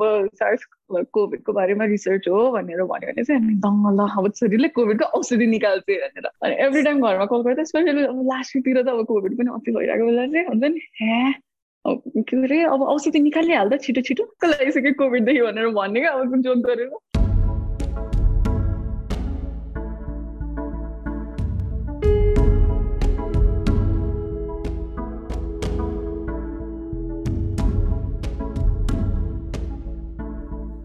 [0.00, 5.46] कोभिडको बारेमा रिसर्च हो भनेर भन्यो भने चाहिँ हामी दङ्ग ल अब छोरीले कोभिडको औषधि
[5.46, 9.32] निकाल्छ भनेर। अनि एभ्री टाइम घरमा कल गर्दा स्पेसली अब लास्ट विकतिर त अब कोभिड
[9.38, 11.16] पनि अति भइरहेको बेला चाहिँ हुन्छ नि हे
[12.22, 16.90] के अरे अब औषधि निकालिहाल्दा छिटो छिटो लगाइसक्यो कोभिडदेखि भनेर भन्ने क्या अब जोक गरेर।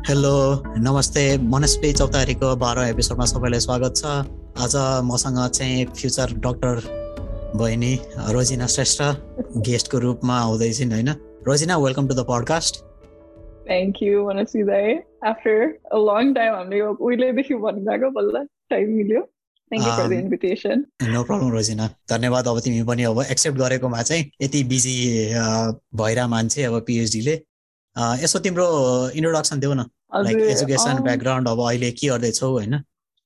[0.08, 0.32] हेलो
[0.78, 4.06] नमस्ते। मनस्पी चौतारीको बाह्र एपिसोडमा सबैलाई स्वागत छ।
[4.64, 6.82] आज मसँग चाहिँ फ्युचर डक्टर
[7.58, 7.94] बहिनी
[8.34, 9.02] रोजिना श्रेष्ठ
[9.68, 11.10] गेस्टको रूपमा आउँदैछिन् होइन?
[11.48, 12.76] Rojina welcome to the podcast
[13.66, 14.94] thank you Manaswi दाई।
[15.32, 15.58] आफ्टर
[15.90, 19.22] अ लङ टाइम हामीले उहिलेदेखि भनिरहेको बल्ल टाइम मिल्यो।
[19.74, 21.90] No problem Rojina.
[22.10, 24.96] धन्यवाद अब तिमी पनि अब एक्सेप्ट गरेकोमा चाहिँ यति बिजी
[25.98, 27.36] भइरह मान्छे अब पिएचडीले
[28.24, 28.68] यसो तिम्रो
[29.16, 29.86] इन्ट्रोडक्सन देऊ न।
[30.26, 32.84] लाइक एजुकेसन ब्याकग्राउन्ड अब अहिले के गर्दैछौ होइन?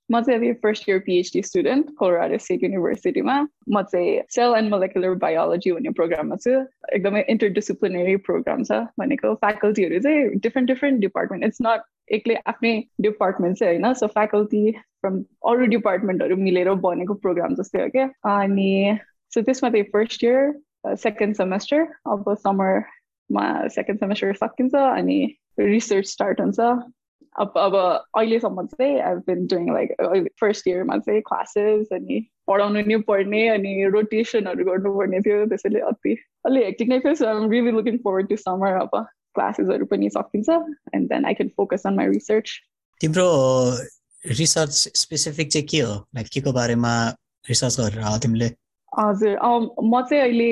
[0.09, 3.35] म चाहिँ अब first year PhD student Colorado state युनिभर्सिटीमा
[3.69, 6.51] म चाहिँ सेल एन्ड मोलेकुलर बायोलोजी भन्ने प्रोग्राममा छु।
[6.95, 11.81] एकदमै इन्टरडिसिप्लिनरी प्रोग्राम छ भनेको। फ्याकल्टीहरू चाहिँ different different department it's not
[12.17, 14.63] एक्लै आफ्नै डिपार्टमेन्ट चाहिँ होइन। सो फ्याकल्टी
[15.01, 18.97] फ्रम अरू डिपार्टमेन्टहरू मिलेर बनेको प्रोग्राम जस्तै हो क्या। अनि
[19.33, 22.33] सो त्यसमा चाहिँ फर्स्ट इयर सेकेन्ड सेमेस्टर अब
[23.29, 26.59] समरमा सेकेन्ड सेमेस्टर सकिन्छ अनि रिसर्च स्टार्ट हुन्छ।
[27.35, 27.75] अब अब
[28.17, 33.89] अहिलेसम्म चाहिँ I been doing like first इयरमा चाहिँ क्लासेस अनि पढाउनु नै पर्ने अनि
[33.93, 38.35] रोटेसनहरू गर्नुपर्ने थियो त्यसैले अति अलि हेक्टिक नै थियो। So I'm really looking forward to
[38.37, 40.49] summer अब क्लासेसहरू पनि सकिन्छ
[40.95, 42.57] and then I can focus on my research
[43.01, 43.27] तिम्रो
[44.23, 45.93] रिसर्च स्पेसिफिक चाहिँ के हो?
[46.15, 46.93] लाइक के को बारेमा
[47.49, 48.49] रिसर्च गरेर तिमीले?
[48.91, 49.37] हजुर
[49.83, 50.51] म चाहिँ अहिले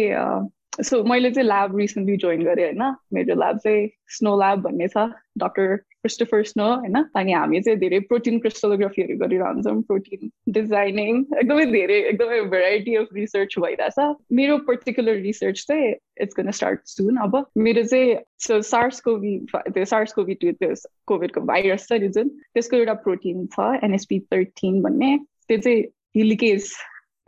[0.79, 2.95] सो मैले चाहिँ ल्याब रिसेन्टली जोइन गरेँ होइन?
[3.13, 4.97] मेरो ल्याब चाहिँ स्नो ल्याब भन्ने छ
[5.37, 6.97] डक्टर क्रिस्टोफर स्नो होइन?
[7.15, 13.57] अनि हामी चाहिँ धेरै प्रोटिन क्रिस्टोलोग्राफीहरू गरिरहन्छौँ प्रोटिन डिजाइनिङ एकदमै धेरै एकदमै भेराइटी अफ रिसर्च
[13.59, 13.99] भइरहेछ।
[14.31, 18.15] मेरो पर्टिकुलर रिसर्च चाहिँ इट्स गन स्टार्ट सुन अब। मेरो चाहिँ
[18.47, 20.73] सो सार्स कोभी त्यो सार्स कोभी टू त्यो
[21.07, 25.17] कोभिडको भाइरस छ नि जुन। त्यसको एउटा प्रोटिन छ एनएसपी थर्टिन भन्ने।
[25.47, 25.81] त्यो चाहिँ
[26.17, 26.71] हिलिकेज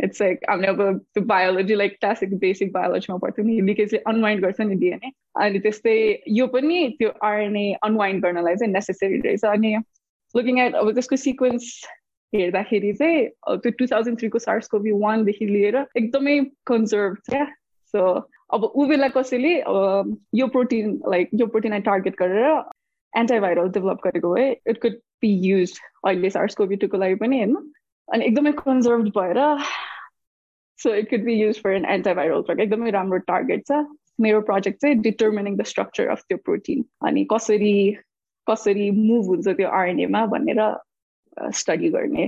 [0.03, 4.61] इट्स लाइक हामीले अब त्यो बायोलोजी लाइक क्लासिक बेसिक बायोलोजीमा पढ्थ्यौँ नि लिकेजले अनवाइन्ड गर्छ
[4.61, 5.11] नि डिएनए
[5.43, 5.95] अनि त्यस्तै
[6.39, 9.75] यो पनि त्यो आरएनए अनवाइन्ड गर्नलाई चाहिँ नेसेसरी रहेछ अनि
[10.35, 11.71] लुकिङ एट अब त्यसको सिक्वेन्स
[12.33, 13.25] हेर्दाखेरि चाहिँ
[13.57, 17.45] त्यो टु थाउजन्ड थ्रीको सार्स कोभी वानदेखि लिएर एकदमै कन्जर्भ क्या
[17.93, 18.03] सो
[18.53, 19.53] अब ऊ बेला कसैले
[20.39, 22.61] यो प्रोटिन लाइक यो प्रोटिनलाई टार्गेट गरेर
[23.13, 25.73] एन्टाभाइरल डेभलप गरेको है इट कुड बी युज
[26.05, 27.55] अहिले सार्स कोभी टूको लागि पनि होइन?
[28.07, 29.39] अनि एकदमै कन्जर्भ भएर
[30.79, 33.83] so it could be use for an antiviral drug एकदमै राम्रो टार्गेट छ
[34.21, 37.73] मेरो प्रोजेक्ट चाहिँ डिटर्मिनिङ द स्ट्रक्चर अफ त्यो प्रोटिन अनि कसरी
[38.47, 40.61] कसरी मुभ हुन्छ त्यो आरएनएमा भनेर
[41.53, 42.25] स्टडी गर्ने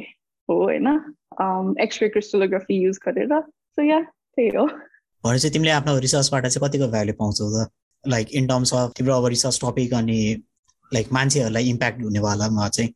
[0.49, 0.87] हो होइन
[1.81, 4.65] एक्सरे क्रिस्टोलोग्राफी युज गरेर सो या त्यही हो
[5.23, 7.69] भनेपछि तिमीले आफ्नो रिसर्चबाट चाहिँ कतिको भ्यालु पाउँछौ त
[8.03, 10.19] लाइक इन टर्म्स अफ तिम्रो अब रिसर्च टपिक अनि
[10.91, 12.93] लाइक मान्छेहरूलाई इम्प्याक्ट हुनेवालामा चाहिँ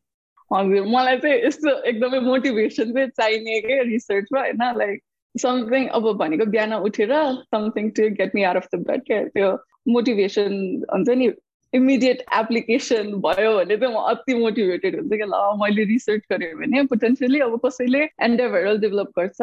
[0.52, 5.02] हजुर मलाई चाहिँ यस्तो एकदमै मोटिभेसन चाहिँ चाहिने क्या रिसर्चमा होइन लाइक
[5.42, 7.14] समथिङ अब भनेको बिहान उठेर
[7.56, 9.52] something to get me out of the bed क्या त्यो
[9.88, 10.54] मोटिभेसन
[10.94, 11.32] हुन्छ नि
[11.74, 16.84] इमिडिएट एप्लिकेसन भयो भने चाहिँ म अति मोटिभेटेड हुन्छ क्या ल मैले रिसर्च गरेँ भने
[16.94, 19.42] पोटेन्सियली अब कसैले एन्डाभाइरल डेभलप गर्छ।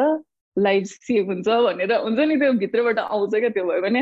[0.57, 4.01] लाइफ सेभ हुन्छ भनेर हुन्छ नि त्यो भित्रबाट आउँछ क्या त्यो भयो भने।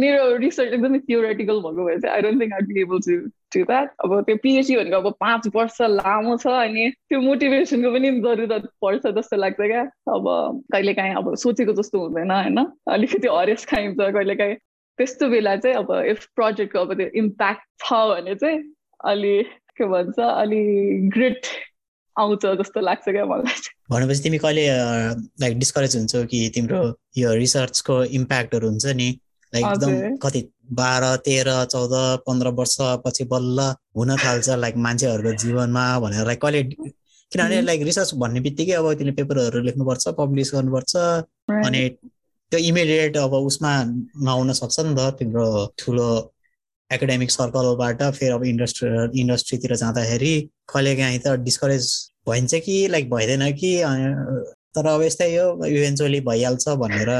[0.00, 3.18] मेरो रिसर्च एकदमै थियोरेटिकल भएको भए चाहिँ I don't think I be able to
[3.54, 8.10] to that अब त्यो पिएचडी भनेको अब पाँच वर्ष लामो छ अनि त्यो मोटिभेसनको पनि
[8.20, 9.82] जरुरत पर्छ जस्तो लाग्छ क्या।
[10.14, 10.24] अब
[10.72, 14.56] कहिलेकाहीँ अब सोचेको जस्तो हुँदैन होइन। अलिकति हरेस खाइन्छ कहिलेकाहीँ।
[14.98, 18.62] त्यस्तो बेला चाहिँ अब इफ प्रोजेक्टको अब त्यो इम्प्याक्ट छ भने चाहिँ
[19.04, 19.42] अलि
[19.78, 20.60] के भन्छ अलि
[21.14, 21.46] ग्रेट
[22.18, 23.60] आउँछ जस्तो लाग्छ क्या मलाई
[23.90, 24.66] भनेपछि तिमी कहिले
[25.40, 26.82] लाइक डिस्करेज हुन्छौ कि तिम्रो
[27.18, 29.08] यो रिसर्चको इम्प्याक्टहरू हुन्छ नि?
[29.52, 31.92] लाइक एकदम कति बाह्र तेह्र चौध
[32.26, 33.60] पन्ध्र वर्ष पछि बल्ल
[33.96, 36.62] हुन थाल्छ लाइक मान्छेहरूको जीवनमा भनेर लाइक कहिले
[37.32, 40.96] किनभने लाइक रिसर्च भन्ने बित्तिकै अब तिमीले पेपरहरू लेख्नुपर्छ पब्लिस गर्नुपर्छ
[41.66, 41.88] अनि
[42.52, 43.72] त्यो इमिडिएट अब उसमा
[44.24, 45.46] नआउन सक्छ नि त तिम्रो
[45.78, 46.08] ठुलो
[46.90, 50.34] एकाडेमिक सर्कलबाट फेरि अब इन्डस्ट्री इन्डस्ट्रीतिर जाँदाखेरि
[50.68, 51.88] कहिले काहीँ त डिस्करेज
[52.28, 53.70] भइन्छ कि लाइक भइँदैन कि
[54.76, 57.10] तर अब यस्तै हो इभेन्चुअली भइहाल्छ भनेर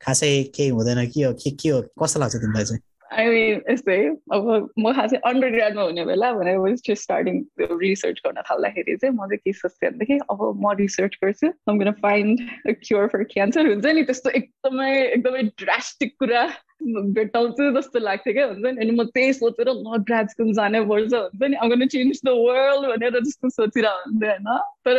[0.00, 2.80] खासै केही हुँदैन कि के के हो कस्तो लाग्छ तिमीलाई चाहिँ?
[3.18, 3.96] मिन यस्तै
[4.32, 9.14] अब म खासै अन्डर ग्राडमा हुने बेला भने वाज जस्ट स्टार्टिङ रिसर्च गर्न थाल्दाखेरि चाहिँ
[9.14, 12.40] म चाहिँ के सोच्थेँ भनेदेखि अब म रिसर्च गर्छु I'm find
[12.82, 16.46] cure for cancer हुन्छ नि त्यस्तो एकदमै एकदमै ड्रास्टिक कुरा
[16.84, 18.46] भेटाउँछु जस्तो लाग्थ्यो क्या?
[18.46, 22.20] हुन्छ नि अनि म त्यही सोचेर म ग्राड स्कुल जानै पर्छ हुन्छ नि अब चेन्ज
[22.24, 24.96] द वर्ल्ड भनेर जस्तो सोचिरहेको हुन्थेँ होइन तर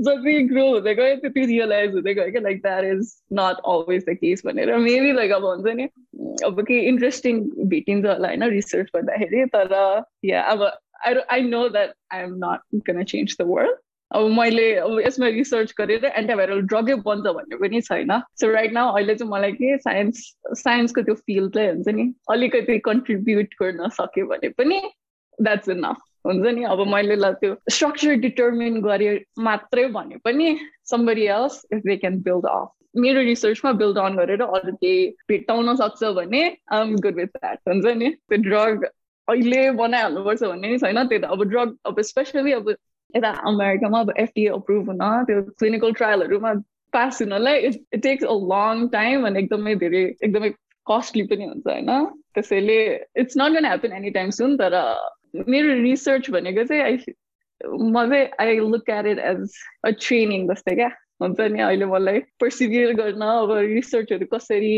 [0.00, 4.14] जति ग्रो हुँदै गयो त्यति रियलाइज हुँदै गयो क्या like that is not always the
[4.14, 5.88] case भनेर मेबी लाइक अब हुन्छ नि
[6.44, 7.40] अब के इन्ट्रेस्टिङ
[7.74, 10.62] भेटिन्छ होला होइन रिसर्च गर्दाखेरि तर या अब
[11.06, 13.76] I I know that I am not can change the world
[14.10, 18.92] अब मैले अब यसमा रिसर्च गरेर एन्टिभाइरल ड्रगै बन्छ भन्ने पनि छैन। सो राइट नाउ
[18.96, 20.18] अहिले चाहिँ मलाई के साइन्स
[20.62, 24.80] साइन्सको त्यो फिल्डलाई हुन्छ नि अलिकति कन्ट्रिब्युट गर्न सक्यो भने पनि
[25.40, 26.64] द्याट्स इनफ हुन्छ नि?
[26.64, 30.56] अब मैले ल त्यो स्ट्रक्चर डिटर्मिन गरेँ मात्रै भने पनि
[30.90, 32.70] somebody else if they can build off
[33.02, 36.42] मेरो रिसर्चमा बिल्ड अन गरेर अरू केही भेट्टाउन सक्छ भने
[36.72, 38.10] आइएम गुड विथ द्याट हुन्छ नि?
[38.28, 38.84] त्यो ड्रग
[39.28, 42.68] अहिले बनाइहाल्नुपर्छ भन्ने नि छैन। त्यो त अब ड्रग अब स्पेसली अब
[43.14, 46.52] यता अमेरिकामा अब एफटिए अप्रुभ हुन त्यो क्लिनिकल ट्रायलहरूमा
[46.92, 50.50] पास हुनलाई it it takes a long time अनि एकदमै धेरै एकदमै
[50.86, 51.90] कस्टली पनि हुन्छ होइन?
[52.34, 52.78] त्यसैले
[53.22, 54.78] it's not gonna happen any time soon तर
[55.34, 56.98] मेरो रिसर्च भनेको चाहिँ आई
[57.66, 60.90] म चाहिँ I look at it as a training जस्तै क्या
[61.22, 64.72] हुन्छ नि अहिले मलाई पर्सिभियर गर्न अब रिसर्चहरू कसरी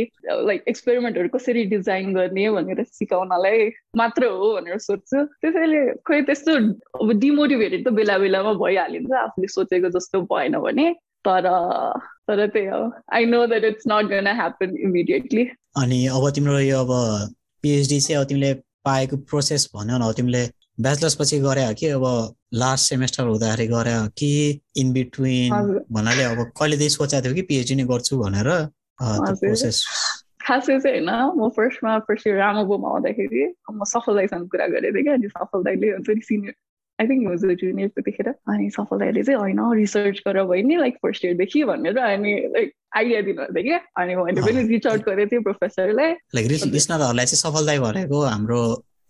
[0.51, 6.57] लाइक एक्सपेरिमेन्टहरू कसरी डिजाइन गर्ने भनेर सिकाउनलाई मात्र हो भनेर सोध्छु त्यसैले खोइ त्यस्तो
[7.01, 10.93] अब डिमोटिभेटेड त बेला बेलामा भइहालिन्छ आफूले सोचेको जस्तो भएन भने।
[11.29, 11.49] तर
[12.29, 15.45] तर त्यही हो। I know that it's not gonna happen immediately
[15.77, 16.93] अनि अब तिम्रो यो अब
[17.63, 18.53] पिएचडी चाहिँ अब तिमीले
[18.85, 20.43] पाएको प्रोसेस भन्यो न तिमीले
[20.81, 22.05] ब्याचलर्स पछि गरे कि अब
[22.55, 24.31] लास्ट सेमेस्टर हुँदाखेरि गरे कि
[24.77, 25.53] इन बिट्विन
[25.93, 28.51] भन्नाले अब कहिलेदेखि सोचेको थियो कि पिएचडी नै गर्छु भनेर
[29.01, 29.85] प्रोसेस
[30.43, 35.05] खासै चाहिँ होइन म फर्स्टमा फर्स्ट इयर रामाबोमा आउँदाखेरि म सफल दाईसँग कुरा गरेको थिएँ
[35.05, 36.55] क्या अनि सफल दाईले हुन्छ नि senior
[36.99, 40.97] I think was junior त्यतिखेर अनि सफल दाईले चाहिँ होइन रिसर्च गर भयो नि लाइक
[41.03, 45.43] फर्स्ट इयरदेखि भनेर अनि लाइक आइडिया दिनुहुन्थ्यो क्या अनि मैले पनि रिच आउट गरेको थिएँ
[45.43, 48.61] प्रोफेसरलाई लाइक लिसनरहरूलाई चाहिँ सफल दाई भनेको हाम्रो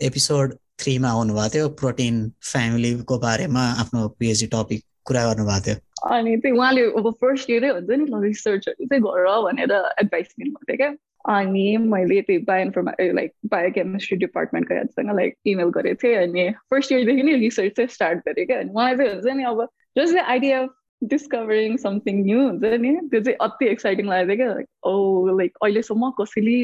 [0.00, 5.76] एपिसोड थ्रीमा आउनुभएको थियो प्रोटिन फ्यामिलीको बारेमा आफ्नो पिएचडी टपिक कुरा गर्नुभएको थियो
[6.10, 10.76] अनि त्यही उहाँले अब फर्स्ट इयरै हुन्छ नि रिसर्चहरू चाहिँ गर भनेर एडभाइस दिनुभएको थियो
[10.76, 10.90] क्या
[11.24, 16.92] अनि मैले त्यही बायो इन्फर्मा लाइक बायोकेमिस्ट्री डिपार्टमेन्टको हेडसँग लाइक इमेल गरेको थिएँ अनि फर्स्ट
[16.92, 19.66] इयरदेखि नै रिसर्च चाहिँ स्टार्ट गरेँ क्या। अनि मलाई चाहिँ हुन्छ नि अब
[19.98, 24.50] just idea of discovering something new हुन्छ नि त्यो चाहिँ अति एक्साइटिङ लाग्यो क्या।
[24.90, 26.58] ओ लाइक अहिलेसम्म कसैले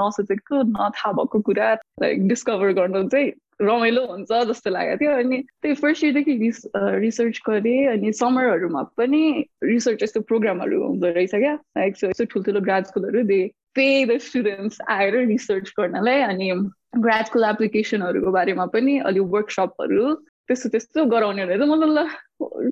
[0.00, 1.72] नसोचेको नथाहा भएको कुरा
[2.02, 3.32] लाइक डिस्कभर गर्नु चाहिँ
[3.62, 9.22] रमाइलो हुन्छ जस्तो लागेको थियो। अनि त्यही फर्स्ट इयरदेखि रिस रिसर्च गरेँ अनि समरहरूमा पनि
[9.64, 13.40] रिसर्च यस्तो प्रोग्रामहरू हुँदो रहेछ क्या। लाइक यस्तो ठुल्ठुलो ग्राड स्कुलहरू दे
[13.74, 16.50] पे द स्टुडेन्ट्स आएर रिसर्च गर्नलाई अनि
[16.98, 20.14] ग्राड स्कुल एप्लिकेसनहरूको बारेमा पनि अलिक वर्कसपहरू
[20.48, 22.06] त्यस्तो त्यस्तो गराउने रहेछ मतलब ल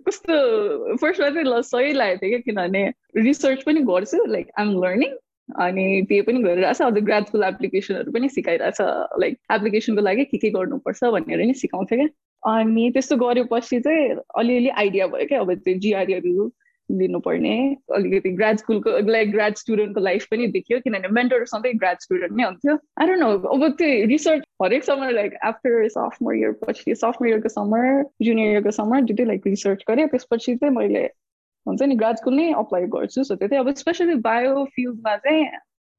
[0.08, 2.82] कस्तो फर्स्टमा चाहिँ ल सही लागेको थियो क्या किनभने
[3.16, 5.14] रिसर्च पनि गर्छु लाइक आइएम लर्निङ
[5.62, 8.80] अनि पे पनि गरिरहेछ ग्राड स्कुल एप्लिकेसनहरू पनि सिकाइरहेछ
[9.20, 12.06] लाइक एप्लिकेसनको लागि के के गर्नुपर्छ भनेर नि सिकाउँछ क्या।
[12.42, 16.48] अनि त्यस्तो गरेपछि चाहिँ अलिअलि आइडिया भयो क्या अब त्यो जिआरहरू
[16.90, 17.56] लिनुपर्ने।
[17.94, 22.44] अलिकति ग्राड स्कुलको लाइक ग्राड स्टुडेन्टको लाइफ पनि देखियो। किनभने मेन्टर सधैँ ग्राड स्टुडेन्ट नै
[22.44, 27.28] हुन्थ्यो। आई डोन्ट नो अब त्यो रिसर्च हरेक summer like after sophomore year पछि सफ्टमोर
[27.28, 31.04] इयरको समर जुनियर इयरको समर दुइटै लाइक रिसर्च गरेँ। त्यसपछि चाहिँ मैले
[31.66, 35.44] हुन्छ नि ग्राड स्कुल नै अप्लाई गर्छु। सो त्यो चाहिँ अब स्पेसली बायो फिल्डमा चाहिँ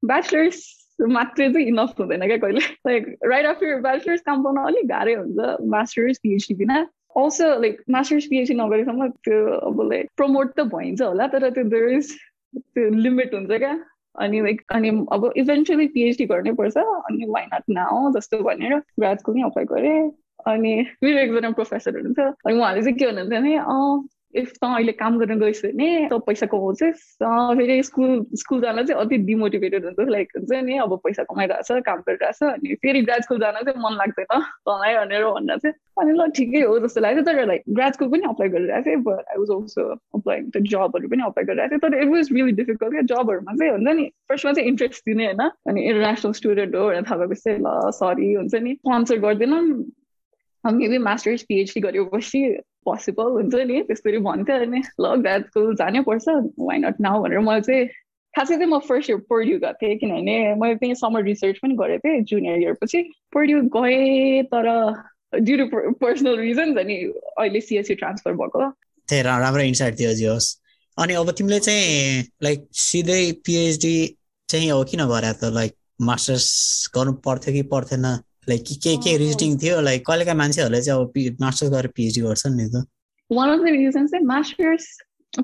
[0.02, 0.66] ब्याचलर्स
[1.00, 5.56] मात्रै चाहिँ इनफ हुँदैन क्या कहिले। लाइक राइट आफ्टर ब्याचलर्स काम पाउन अलिक गाह्रै हुन्छ।
[5.74, 6.86] मास्टर्स पिएचडी बिना
[7.16, 9.38] अल्सो लाइक मास्टर्स पिएचडी नगरेसम्म त्यो
[9.70, 12.12] अब लाइक प्रमोट त भइन्छ होला तर त्यो देयर इज
[12.56, 13.74] त्यो लिमिट हुन्छ क्या।
[14.14, 17.64] अनि लाइक अनि अब इभेन्चुली पिएचडी गर्नै पर्छ अनि वाइ नट
[18.16, 20.10] जस्तो भनेर ग्राड स्कुल नै अप्लाई गरेँ।
[20.46, 20.72] अनि
[21.04, 23.56] मेरो एकजना प्रोफेसर हुनुहुन्थ्यो अनि उहाँले चाहिँ के भन्नुहुन्थ्यो भने
[24.34, 27.02] इफ त अहिले काम गर्न गइस् भने त पैसा कमाउँछस्
[27.58, 32.00] फेरि स्कुल स्कुल जान चाहिँ अति डिमोटिभेटेड हुन्छ। लाइक हुन्छ नि अब पैसा कमाइरहेछ काम
[32.08, 36.28] गरिरहेछ अनि फेरि ग्राड स्कुल जान चाहिँ मन लाग्दैन। तँलाई भनेर भन्दा चाहिँ अनि ल
[36.36, 39.50] ठिकै हो जस्तो लाग्यो। तर लाइक ग्राड स्कुल पनि अप्लाई गरिरहेको थिएँ but I was
[39.56, 39.82] also
[40.18, 43.72] applying त्यो जबहरू पनि अप्लाई गरिरहेको थिएँ। तर इट वाज रियली डिफिकल्ट क्या। जबहरूमा चाहिँ
[43.72, 47.90] हुन्छ नि फर्स्टमा चाहिँ इन्ट्रेस्ट दिने होइन। अनि इन्टरनेसनल स्टुडेन्ट हो भनेर थाहा भएपछि ल
[47.96, 49.62] सरी हुन्छ नि। स्पोन्सर गर्दैनौँ।
[50.64, 52.40] मेबी मास्टर्स पिएचडी गरेपछि
[52.88, 56.36] पोसिबल हुन्छ नि त्यसरी भन्थ्यो अनि ल ग्राड स्कुल जानै पर्छ
[56.68, 57.88] वाइ नट नाउ भनेर मैले चाहिँ
[58.34, 62.08] खासै चाहिँ म फर्स्ट इयर पर्ड्यु गएको थिएँ किनभने मैले त्यही समर रिसर्च पनि गरेको
[62.08, 63.00] थिएँ जुनियर इयर पछि।
[63.34, 64.68] पर्ड्यु गएँ तर
[65.40, 65.66] ड्यु टु
[66.00, 66.96] पर्सनल रिजन्स अनि
[67.38, 68.60] अहिले सिएससी ट्रान्सफर भएको।
[69.08, 70.48] राम्रो इन्साइट थियो जियोस्
[70.98, 73.96] अनि अब तिमीले चाहिँ लाइक सिधै पिएचडी
[74.48, 75.74] चाहिँ हो किन गरे त लाइक
[76.08, 76.46] मास्टर्स
[76.94, 78.06] गर्नु पर्थ्यो कि पर्थेन?
[78.48, 79.80] लाइक के के रिजनिङ थियो?
[79.80, 82.84] लाइक कहिलेका मान्छेहरूले चाहिँ अब मास्टर्स गरेर पिएचडी गर्छन् नि त।
[83.30, 84.84] वान अफ द रिजन चाहिँ मास्टर्स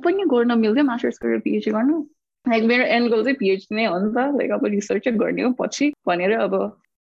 [0.04, 2.00] पनि गर्न मिल्थ्यो। मास्टर्स गरेर पिएचडी गर्नु
[2.46, 5.50] लाइक मेरो एन्ड गोल चाहिँ पिएचडी नै हो नि त। लाइक अब रिसर्चै गर्ने हो
[5.60, 6.54] पछि भनेर अब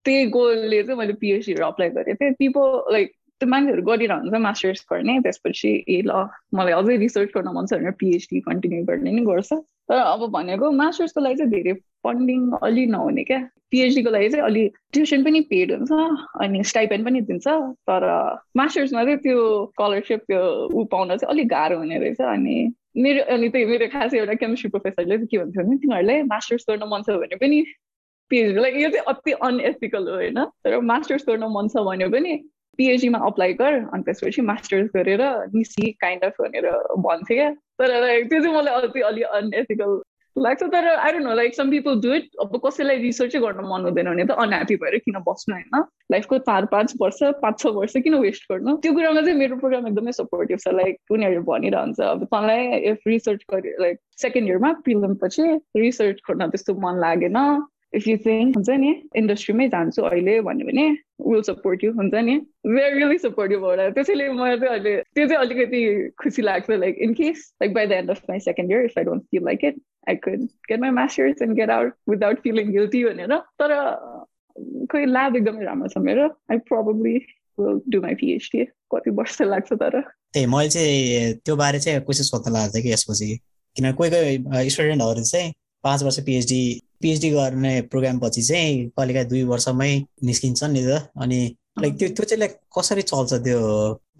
[0.04, 3.08] त्यही गोलले चाहिँ मैले पिएचडीहरू अप्लाई गरेको थिएँ पिपल लाइक
[3.40, 6.12] त्यो मान्छेहरू गरिरहन्छ मास्टर्स गर्ने त्यसपछि ए ल
[6.54, 9.50] मलाई अझै रिसर्च गर्न मन छ भनेर पिएचडी कन्टिन्यू गर्ने नि गर्छ।
[9.88, 11.72] तर अब भनेको मास्टर्सको लागि चाहिँ धेरै
[12.06, 13.38] फन्डिङ अलि नहुने क्या।
[13.70, 15.92] पिएचडीको लागि चाहिँ अलि ट्युसन पनि पेड हुन्छ
[16.40, 17.46] अनि स्टाइपेन्ड पनि दिन्छ
[17.88, 18.04] तर
[18.56, 19.40] मास्टर्समा चाहिँ त्यो
[19.72, 20.42] स्कलरसिप त्यो
[20.72, 22.56] ऊ पाउन चाहिँ अलिक गाह्रो हुने रहेछ अनि
[23.04, 26.88] मेरो अनि त्यही मेरो खास एउटा केमिस्ट्री प्रोफेसरले चाहिँ के भन्थ्यो भने तिमीहरूले मास्टर्स गर्न
[26.92, 27.64] मन छ भने पनि
[28.30, 32.32] पिएचडी लाइक यो चाहिँ अति अनएथिकल हो होइन। तर मास्टर्स गर्न मन छ भने पनि
[32.78, 35.22] पिएचडीमा अप्लाई गर अनि त्यसपछि मास्टर्स गरेर
[35.54, 36.70] निसी काइन्ड अफ भनेर
[37.06, 37.90] भन्थ्यो क्या। तर
[38.28, 40.00] त्यो चाहिँ मलाई अति अलि अनएथिकल
[40.36, 43.84] लाग्छ। तर I don't know like some people do it अब कसैलाई रिसर्चै गर्न मन
[43.84, 45.84] हुँदैन भने त अनह्याप्पी भएर किन बस्नु होइन?
[46.12, 48.76] लाइफको चार पाँच वर्ष पाँच छ वर्ष किन वेस्ट गर्नु?
[48.78, 53.42] त्यो कुरामा चाहिँ मेरो प्रोग्राम एकदमै सपोर्टिभ छ। लाइक उनीहरू भनिरहन्छ। अब तँलाई इफ रिसर्च
[53.50, 55.42] गरे लाइक सेकेन्ड इयरमा प्रिलिम पछि
[55.76, 57.38] रिसर्च गर्न त्यस्तो मन लागेन।
[57.92, 60.86] इफ यु थिङ्क हुन्छ नि इन्डस्ट्रीमै जान्छु अहिले भन्यो भने
[61.26, 65.40] विल सपोर्ट यु हुन्छ नि भेरी रियली सपोर्टिभ होला त्यसैले मलाई चाहिँ अहिले त्यो चाहिँ
[65.40, 65.80] अलिकति
[66.22, 69.04] खुसी लाग्छ like in case like by the end of my second year if I
[69.04, 73.04] don't feel like it I could get my masters and get out without feeling guilty
[73.04, 73.74] भनेर तर
[74.92, 77.14] खोइ ल्याब एकदमै राम्रो छ मेरो I probably
[77.58, 78.64] will do my PhD
[78.94, 83.30] कति वर्ष लाग्छ तर त्यही मैले चाहिँ त्यो बारे चाहिँ कोसिस सोध्न लाग्छ कि यसपछि
[83.76, 85.52] किन कोही कोही स्टुडेन्टहरू चाहिँ
[85.84, 86.60] पाँच वर्ष पिएचडी
[87.02, 89.92] पिएचडी गर्ने प्रोग्राम पछि चाहिँ कहिलेकाहीँ दुई वर्षमै
[90.24, 91.40] निस्किन्छ नि त। अनि
[91.80, 93.60] लाइक त्यो त्यो चाहिँ लाइक कसरी चल्छ त्यो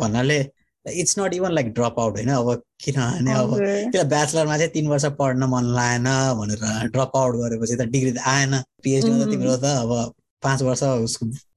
[0.00, 0.38] भन्नाले
[0.86, 3.50] it's not even like drop out होइन। अब किनभने अब
[3.92, 6.08] त्यो ब्याचलरमा चाहिँ तिन वर्ष पढ्न मन लागेन
[6.38, 10.82] भनेर ड्रप आउट गरेपछि त डिग्री त आएन। पिएचडीमा त तिम्रो त। अब पाँच वर्ष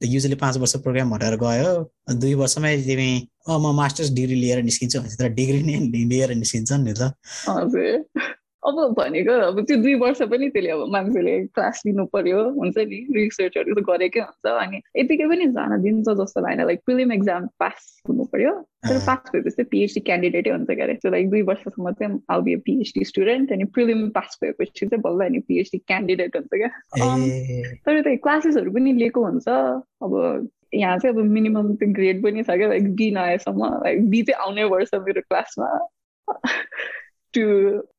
[0.04, 1.72] युजली पाँच वर्ष प्रोग्राम भनेर गयो।
[2.18, 3.10] दुई वर्षमै तिमी
[3.50, 7.13] म मास्टर्स डिग्री लिएर निस्किन्छु भने त डिग्री नै लिएर निस्किन्छ नि त।
[8.68, 13.00] अब भनेको अब त्यो दुई वर्ष पनि त्यसले अब मान्छेले क्लास लिनु पर्यो हुन्छ नि?
[13.15, 17.89] रिसर्चहरू त गरेकै हुन्छ अनि यतिकै पनि जान दिन्छ जस्तो लागेन लाइक प्रिलिम एक्जाम पास
[18.10, 18.53] हुनु पर्यो
[18.86, 23.06] तर पास भएपछि पिएचडी क्यान्डिडेटै हुन्छ क्या अरे लाइक दुई वर्षसम्म चाहिँ आउ बी पिएचडी
[23.12, 26.70] स्टुडेन्ट अनि प्रिलिम पास भएपछि चाहिँ बल्ल अनि पिएचडी क्यान्डिडेट हुन्छ क्या।
[27.86, 32.58] तर त्यही क्लासेसहरू पनि लिएको हुन्छ। अब यहाँ चाहिँ अब मिनिमम त्यो ग्रेड पनि छ
[32.62, 35.70] क्या लाइक बी नआएसम्म। लाइक बी चाहिँ आउने वर्ष मेरो क्लासमा।
[37.34, 37.44] टु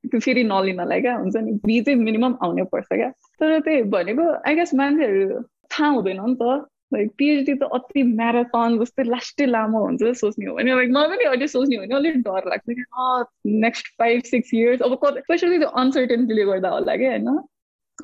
[0.08, 1.52] त्यो फेरि नलिनलाई क्या हुन्छ नि?
[1.66, 3.08] बी चाहिँ मिनिमम आउनै पर्छ क्या?
[3.40, 8.78] तर त्यही भनेको आई गेस मान्छेहरू थाहा हुँदैन नि त। लाइक पिएचडी त अति म्याराथन
[8.80, 12.16] जस्तै लास्टै लामो हुन्छ सोच्ने हो। भने लाइक मलाई पनि अहिले सोच्ने हो भने अलिक
[12.26, 12.84] डर लाग्छ कि
[13.60, 17.38] नेक्स्ट फाइभ सिक्स इयर्स अब कति स्पेसली त्यो अनसर्टेन्टीले गर्दा होला कि होइन?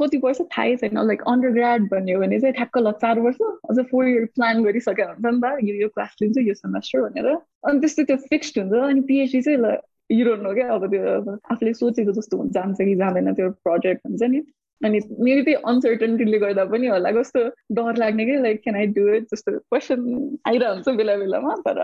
[0.01, 3.39] कति वर्ष थाहै छैन। लाइक अन्डर ग्राड भन्यो भने चाहिँ ठ्याक्क ल चार वर्ष
[3.71, 7.29] अझ फोर इयर प्लान गरिसकेको हुन्छ नि त। यो यो क्लास लिन्छु यो सेमेस्टर भनेर।
[7.69, 9.77] अनि त्यस्तो त्यो फिक्स्ड हुन्छ। अनि पिएचडी चाहिँ
[10.11, 10.69] यु डोन्ट नो क्या?
[10.75, 14.41] अब त्यो आफूले सोचेको जस्तो जान्छ कि जाँदैन त्यो प्रोजेक्ट हुन्छ नि।
[14.81, 17.41] अनि मेरो त्यही अनसर्टनिटीले गर्दा पनि होला। कस्तो
[17.77, 20.01] डर लाग्ने कि like can I do it जस्तो क्वेसन
[20.49, 21.81] आइरहन्छ बेला बेलामा तर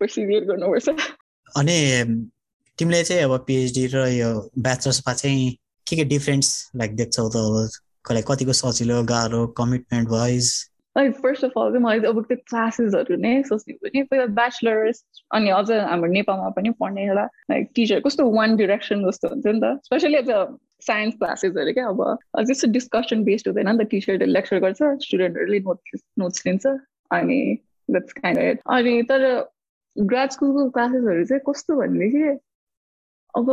[0.00, 0.88] पर्सिभियर गर्नुपर्छ।
[1.58, 1.78] अनि
[2.78, 5.50] तिमीले चाहिँ अब पिएचडी र यो ब्याचलर्समा चाहिँ
[5.86, 10.48] के के डिफ्रेन्स लाइक देख्छौ त अब कतिको सजिलो गाह्रो commitment wise
[10.98, 15.50] like first of all चाहिँ मैले अब त्यो क्लासेसहरू नै सोच्ने भने पहिला ब्याचलर्स अनि
[15.50, 19.74] अझ हाम्रो नेपालमा पनि पढ्ने होला लाइक टिचर कस्तो वान डिरेक्सन जस्तो हुन्छ नि त।
[19.84, 20.44] स्पेसली एज अ
[20.86, 22.02] साइन्स क्लासेसहरू क्या अब
[22.36, 26.66] त्यस्तो डिस्कसन बेस्ड हुँदैन नि त टिचरले लेक्चर गर्छ स्टुडेन्टहरूले नोट्स नोट्स लिन्छ
[27.10, 27.40] अनि
[27.90, 29.26] द्याट्स काइन्ड अनि तर
[29.96, 32.24] ग्राड स्कुलको क्लासेसहरू चाहिँ कस्तो भनेदेखि
[33.34, 33.50] अब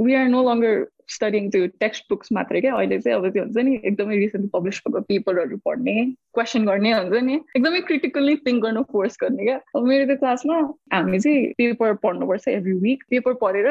[0.00, 2.74] we are no longer studying त्यो टेक्स्ट बुक्स मात्रै क्या?
[2.74, 5.94] अहिले चाहिँ अब त्यो हुन्छ नि एकदमै रिसेन्टली पब्लिस भएको पेपरहरू पढ्ने
[6.38, 9.58] क्वेसन गर्ने हुन्छ नि एकदमै क्रिटिकल्ली थिङ्क गर्न फोर्स गर्ने क्या?
[9.76, 10.60] अब मेरो त्यो क्लासमा
[10.94, 13.68] हामी चाहिँ पेपर पढ्नुपर्छ एभ्री विक पेपर पढेर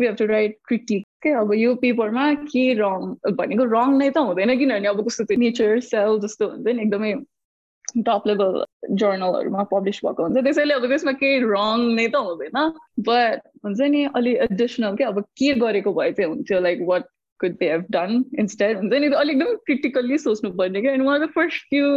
[0.00, 1.30] we have to write critique के?
[1.42, 3.06] अब यो पेपरमा के रङ
[3.40, 7.14] भनेको रङ नै त हुँदैन किनभने अब कस्तो त्यो नेचर सेल जस्तो हुन्छ नि एकदमै
[7.96, 12.58] टप लेभल जर्नलहरूमा पब्लिस भएको हुन्छ। त्यसैले अब त्यसमा केही रङ नै त हुँदैन।
[13.08, 16.60] बट हुन्छ नि अलि एडिसनल के अब के गरेको भए चाहिँ हुन्थ्यो?
[16.60, 17.04] Like what
[17.40, 21.66] could they have done instead हुन्छ नि अलिक क्रिटिकल्ली सोच्नु पर्ने क्या अनि मलाई फर्स्ट
[21.70, 21.88] त्यो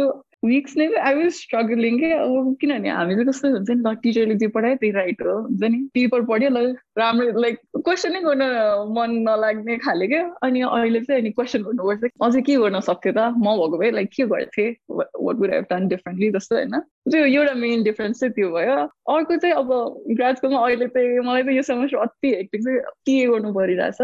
[0.44, 4.34] विक्स नै आई वाज स्ट्रगलिङ के अब किनभने हामी चाहिँ कस्तो हुन्छ नि ल टिचरले
[4.34, 6.62] जे पढायो त्यही राइट हो हुन्छ नि पेपर पढ्यो ल
[6.98, 8.44] राम्रो लाइक क्वेसनै गर्न
[8.92, 13.26] मन नलाग्ने खाले क्या अनि अहिले चाहिँ अनि क्वेसन गर्नुपर्छ अझै के गर्न सक्थ्यो त
[13.38, 16.80] म भएको भए लाइक के गर्थेँ what would have done differently जस्तो होइन
[17.10, 18.78] त्यो एउटा मेन डिफ्रेन्स चाहिँ त्यो भयो
[19.10, 19.74] अर्को चाहिँ अब
[20.14, 24.02] ग्राजुएटमा अहिले चाहिँ मलाई चाहिँ यो सेमेस्टर अति हेक्टिक चाहिँ टिए गर्नु परिरहेछ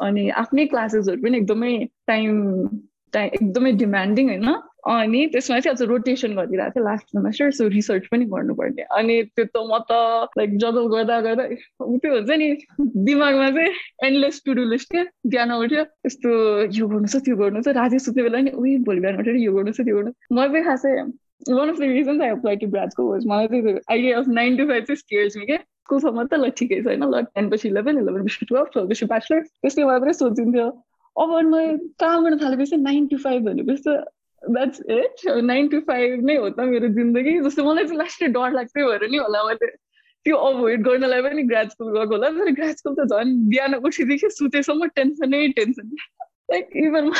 [0.00, 1.72] अनि आफ्नै क्लासेसहरू पनि एकदमै
[2.06, 2.30] टाइम
[3.12, 4.54] टाइम एकदमै डिमान्डिङ होइन।
[4.92, 9.44] अनि त्यसमा चाहिँ अझ रोटेसन गरिरहेको थियो लास्ट सेमेस्टर सो रिसर्च पनि गर्नुपर्ने। अनि त्यो
[9.44, 9.92] त म त
[10.38, 12.48] लाइक जगल गर्दा गर्दा त्यो हुन्छ नि
[13.08, 13.72] दिमागमा चाहिँ
[14.08, 16.30] एन्डलेस टु डु लिस्ट के बिहान उठ्यो यस्तो
[16.78, 19.52] यो गर्नु छ त्यो गर्नु छ राति सुत्ने बेला नि उयो भोलि बिहान उठेर यो
[19.56, 20.92] गर्नु छ त्यो गर्नु म चाहिँ खासै
[21.54, 24.66] one of the reasons I apply to ब्राजको was मलाई चाहिँ idea of nine to
[24.68, 28.26] five चाहिँ स्केयर्स क्या। स्कुलसम्म त ल ठिकै छ होइन ल टेन पछि इलेभेन इलेभेन
[28.26, 30.66] पछि टुवेल्भ टुवेल्भ पछि ब्याचलर त्यसले मलाई सोचिन्थ्यो
[31.16, 31.62] अब म
[31.98, 33.96] काम गर्न थालेपछि नाइन टु फाइभ भनेपछि त
[34.42, 38.52] that's it nine to five नै हो त मेरो जिन्दगी जस्तो मलाई चाहिँ लास्टै डर
[38.52, 39.70] लाग्थ्यो भएर नि होला मैले
[40.26, 44.30] त्यो अभोइड गर्नलाई पनि ग्राड स्कुल गएको होला तर ग्राड स्कुल त झन् बिहान उठेदेखि
[44.30, 45.96] सुतेसम्म टेन्सनै टेन्सन
[46.54, 47.10] लाइक इभन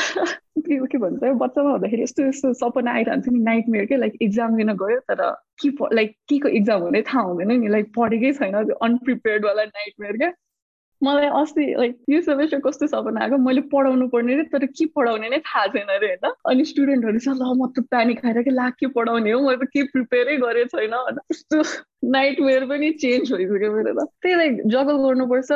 [0.87, 4.73] के भन्छ बच्चामा हुँदाखेरि यस्तो यस्तो सपना आइरहन्छ नि नाइट मेयर के लाइक इक्जाम दिन
[4.83, 5.23] गयो तर
[5.62, 10.17] के लाइक के को इक्जाम हुने थाहा हुँदैन नि लाइक पढेकै छैन अनप्रिपेयर्डवाला नाइट मेयर
[10.17, 10.33] क्या
[11.04, 15.28] मलाई अस्ति लाइक यो सेमेस्टर कस्तो सपना आएको मैले पढाउनु पर्ने रे तर के पढाउने
[15.28, 16.32] नै थाहा छैन अरे होइन?
[16.50, 19.40] अनि स्टुडेन्टहरू छ ल म त प्यानिक खाएर कि ला के पढाउने हो?
[19.40, 21.18] मैले त के प्रिपेयरै गरेँ छैन होइन?
[21.28, 21.62] त्यस्तो
[22.16, 25.50] नाइट वेयर पनि चेन्ज भइसक्यो मेरो त। त्यही लाइक जगल गर्नुपर्छ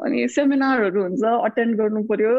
[0.00, 2.34] अनि सेमिनारहरू हुन्छ अटेन्ड गर्नु पर्यो।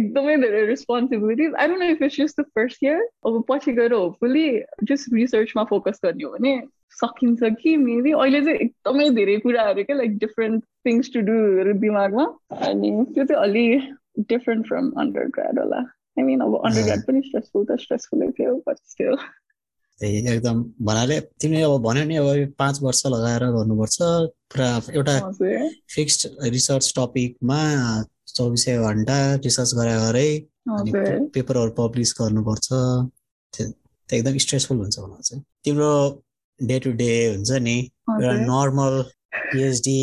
[0.00, 3.92] एकदमै धेरै responsibilities I don't know if it's just the first year अब पछि गएर
[3.92, 4.46] होपफुली
[4.90, 6.54] जस्ट रिसर्चमा फोकस गर्ने हो भने
[7.00, 7.76] सकिन्छ कि?
[7.76, 12.24] मेबी अहिले चाहिँ एकदमै धेरै कुराहरू क्या लाइक डिफ्रेन्ट थिङ्स टु डुहरू दिमागमा
[12.68, 13.66] अनि त्यो चाहिँ अलि
[14.32, 15.80] डिफ्रेन्ट फ्रम अन्डर ग्राड होला।
[16.18, 19.16] आई मिन अब अन्डर ग्राड पनि स्ट्रेसफुल त स्ट्रेसफुलै थियो बट स्टिल
[20.00, 23.98] एकदम भन्नाले तिमीले अब भन्यो नि अब पाँच वर्ष लगाएर गर्नुपर्छ
[24.52, 25.14] पुरा एउटा
[25.94, 27.60] फिक्स्ड रिसर्च टपिकमा
[28.34, 30.26] चौबिसै घन्टा रिसर्च गरे गरे
[31.34, 32.68] पेपरहरू पब्लिस गर्नुपर्छ।
[34.08, 35.92] एकदम स्ट्रेसफुल हुन्छ भन्न चाहिँ। तिम्रो
[36.68, 37.76] डे टु डे हुन्छ नि
[38.10, 39.02] एउटा नर्मल
[39.34, 40.00] पिएचडी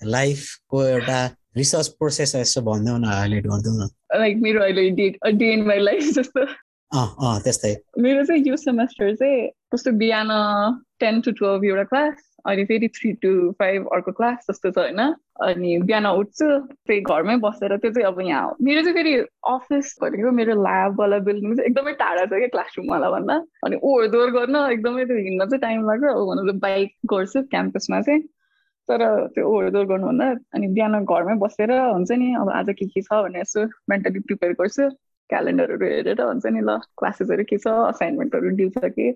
[0.00, 1.18] लाइफको एउटा
[1.56, 3.88] रिसर्च प्रोसेस यसो भनिदेऊ न हाइलाइट गरिदेऊ न।
[4.20, 4.90] लाइक मेरो अहिले
[5.32, 6.44] डे इन माई लाइफ जस्तो।
[7.44, 10.28] त्यस्तै। मेरो चाहिँ यो सेमेस्टर चाहिँ कस्तो बिहान
[11.00, 12.14] टेन टु टुवेल्भ एउटा क्लास।
[12.50, 15.00] अनि फेरि थ्री टु फाइभ अर्को क्लास जस्तो छ होइन।
[15.46, 16.46] अनि बिहान उठ्छु
[16.86, 19.14] त्यही घरमै बसेर त्यो चाहिँ अब यहाँ मेरो चाहिँ फेरि
[19.52, 24.30] अफिस भनेको मेरो ल्याबवाला बिल्डिङ चाहिँ एकदमै टाढा छ क्या क्लासरुमवाला भन्दा। अनि ओहोर दोहोर
[24.38, 28.22] गर्न एकदमै त्यो हिँड्न चाहिँ टाइम लाग्छ। भन्नु त बाइक गर्छु क्याम्पसमा चाहिँ।
[28.88, 29.02] तर
[29.34, 33.22] त्यो ओहोर दोहोर गर्नुभन्दा अनि बिहान घरमै बसेर हुन्छ नि अब आज के के छ
[33.26, 34.88] भनेर यसो मेन्टली प्रिपेयर गर्छु।
[35.30, 39.06] क्यालेन्डरहरू हेरेर हुन्छ नि ल क्लासेसहरू के छ असाइनमेन्टहरू दिन्छ कि।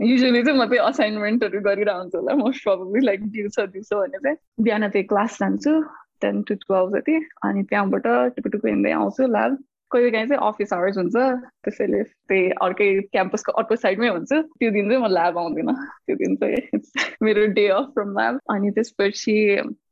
[0.00, 4.88] युजली चाहिँ म चाहिँ असाइनमेन्टहरू गरिरहन्छु होला मोस्ट प्रब्लली लाइक दिउँछ दिउँछ भने चाहिँ बिहान
[4.88, 5.72] चाहिँ क्लास जान्छु
[6.20, 8.06] टेन टु टुवेल्भ जति अनि त्यहाँबाट
[8.36, 9.58] टुकु टुकु हिँड्दै आउँछु ल्याब
[9.90, 11.16] कहिले काहीँ चाहिँ अफिस आवर्स हुन्छ
[11.64, 15.74] त्यसैले त्यही अर्कै क्याम्पसको अर्को साइडमै हुन्छ। त्यो दिन चाहिँ म ल्याब आउँदिनँ।
[16.06, 16.80] त्यो दिन चाहिँ
[17.22, 19.34] मेरो डे अफ फ्रम ल्याब अनि त्यसपछि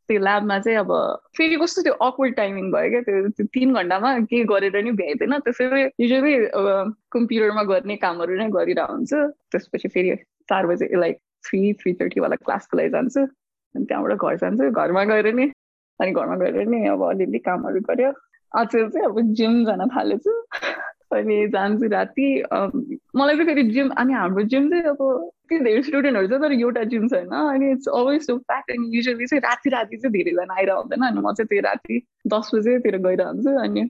[0.08, 0.90] त्यो ल्याबमा चाहिँ अब
[1.36, 5.82] फेरि कस्तो त्यो अक्वर्ड टाइमिङ भयो क्या त्यो तिन घन्टामा केही गरेर नि भ्याइँदैन। त्यसैले
[6.02, 6.66] युजली अब
[7.12, 9.18] कम्प्युटरमा गर्ने कामहरू नै गरिरहेको हुन्छु
[9.52, 10.16] त्यसपछि फेरि
[10.50, 11.16] चार बजे लाइक
[11.46, 15.46] थ्री थ्री थर्टीवाला क्लासको लागि जान्छु अनि त्यहाँबाट घर जान्छु। घरमा गएर नि
[16.00, 18.10] अनि घरमा गएर नि अब अलिअलि कामहरू गऱ्यो।
[18.52, 20.32] आजकल चाहिँ अब जिम जान थालेछु।
[21.14, 22.28] अनि जान्छु राति।
[23.16, 25.02] मलाई चाहिँ फेरि जिम अनि हाम्रो जिम चाहिँ अब
[25.48, 29.26] त्यति धेरै स्टुडेन्टहरू छ तर एउटा जिम छैन। अनि इट्स अलवेज सो प्याक अनि युजली
[29.26, 32.02] चाहिँ राति राति चाहिँ धेरैजना आइरह हुँदैन अनि म चाहिँ त्यो राति
[32.34, 33.84] दस बजेतिर गइरहन्छु। अनि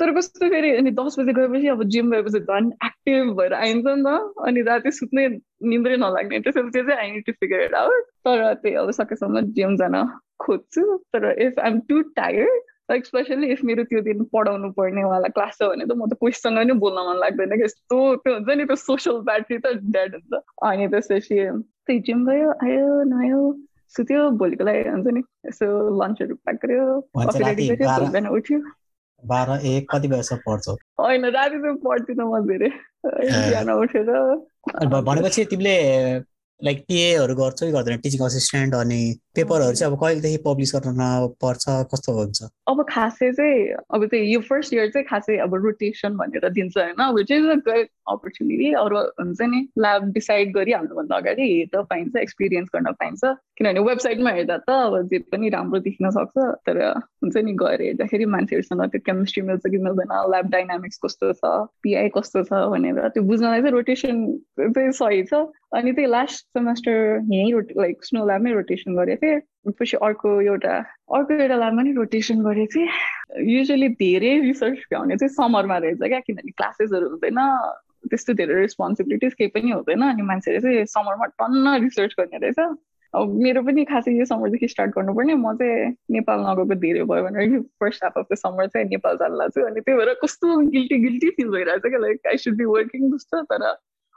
[0.00, 4.02] तर कस्तो फेरि अनि दस बजे गएपछि अब जिम गएपछि झन् एक्टिभ भएर आइन्छ नि
[4.02, 5.28] त। अनि राति सुत्ने
[5.68, 9.96] निन्द्रै नलाग्ने त्यसपछि चाहिँ आई टु फिगर आउट तर त्यही अब सकेसम्म जिम जान
[10.40, 15.58] खोज्छु। तर if I am too tired specially if मेरो त्यो दिन पढाउनु पर्नेवाला क्लास
[15.58, 18.64] छ भने त म त कोहीसँग नै बोल्न मन लाग्दैन कि यस्तो त्यो हुन्छ नि
[18.64, 21.38] त्यो सोसियल ब्याट्री त डेड हुन्छ अनि त्यसपछि
[21.86, 23.40] त्यही जिम गयो आयो नआयो
[23.94, 25.66] सुत्यो भोलिको लागि हुन्छ नि यसो
[26.02, 28.60] लन्चहरू प्याक गर्यो बिहान उठ्यो
[29.22, 32.70] बाह्र एक कति बजीसम्म पढ्छौ होइन राति चाहिँ पढ्दिनँ म धेरै
[33.04, 34.12] बिहान उठेर
[35.02, 35.76] भनेपछि तिमीले
[36.60, 39.00] लाइक टिएहरू गर्छौ कि गर्दैन टिचिङ असिस्टेन्ट अनि
[39.36, 41.00] पेपरहरू चाहिँ अब कहिलेदेखि पब्लिस गर्न
[41.42, 42.42] पर्छ कस्तो हुन्छ?
[42.68, 43.62] अब खासै चाहिँ
[43.94, 47.54] अब चाहिँ यो फर्स्ट इयर चाहिँ खासै अब रोटेसन भनेर दिन्छ होइन which is a
[47.68, 53.24] great opportunity अरू हुन्छ नि ल्याब डिसाइड गरिहाल्नुभन्दा अगाडि हेर्दा पाइन्छ एक्सपिरियन्स गर्न पाइन्छ।
[53.58, 56.82] किनभने वेबसाइटमा हेर्दा त अब जे पनि राम्रो देखिन सक्छ तर
[57.22, 62.08] हुन्छ नि गएर हेर्दाखेरि मान्छेहरूसँग त्यो केमिस्ट्री मिल्छ कि मिल्दैन ल्याब डाइनामिक्स कस्तो छ पिआई
[62.16, 64.16] कस्तो छ भनेर त्यो बुझ्नलाई चाहिँ रोटेसन
[64.60, 66.96] चाहिँ सही छ। अनि त्यही लास्ट सेमेस्टर
[67.32, 69.40] यहीँ रोटे लाइक स्नो ल्याबमै रोटेसन गरेको थिएँ
[69.80, 70.76] पछि अर्को एउटा
[71.16, 72.88] अर्को एउटा ल्याबमा नि रोटेसन गरेको थिएँ
[73.54, 77.40] युजली धेरै रिसर्च भ्याउने चाहिँ समरमा रहेछ क्या किनभने क्लासेसहरू हुँदैन
[78.10, 82.58] त्यस्तो धेरै रेस्पोन्सिबिलिटिज केही पनि हुँदैन अनि मान्छेले चाहिँ समरमा टन्न रिसर्च गर्ने रहेछ।
[83.14, 87.60] अब मेरो पनि खासै यो समरदेखि स्टार्ट गर्नुपर्ने म चाहिँ नेपाल नगएको धेरै भयो भनेर
[87.80, 91.30] first half of the summer चाहिँ नेपाल जानु लाग्छु अनि त्यही भएर कस्तो गिल्टी गिल्टी
[91.30, 93.66] फिल भइरहेको छ like I should be working जस्तो तर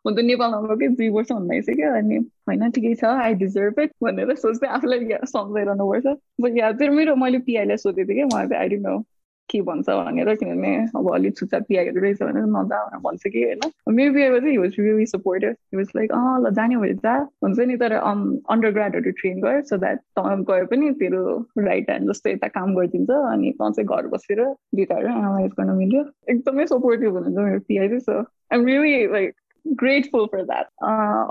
[0.05, 2.17] हुन त नेपाल नगएकै दुई वर्ष हुन क्या अनि
[2.49, 7.15] होइन ठिकै छ आई डिजर्भ इट भनेर सोच्दै आफूलाई सम्झाइरहनु पर्छ बट या फेरि मेरो
[7.25, 9.03] मैले पिआईलाई सोधेको थिएँ कि मलाई चाहिँ नो
[9.49, 13.59] के भन्छ भनेर किनभने अब अलिक छुच्चा पिआईहरू रहेछ भने नजा भनेर भन्छ कि होइन।
[13.95, 17.13] मेरो पिआईमा चाहिँ was really supported was like uh ल जाने भयो जा।
[17.45, 21.21] हुन्छ नि तर अन्डर ग्राडहरू ट्रेन गर सो द्याट तँ गए पनि तेरो
[21.59, 24.43] राइट ह्यान्ड जस्तो यता काम गरिदिन्छ अनि तँ चाहिँ घर बसेर
[24.75, 28.19] डेटाहरू एनालाइज गर्न मिल्यो। एकदमै सपोर्टिभ हुनुहुन्छ मेरो पिआई चाहिँ so
[28.53, 29.33] I'm really like
[29.81, 30.65] grateful for that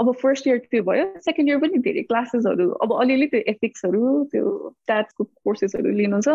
[0.00, 4.50] अब फर्स्ट इयर त्यो भयो सेकेन्ड इयर पनि धेरै क्लासेसहरू अब अलिअलि त्यो एथिक्सहरू त्यो
[4.86, 6.28] ट्याट्सको कोर्सेसहरू लिनु छ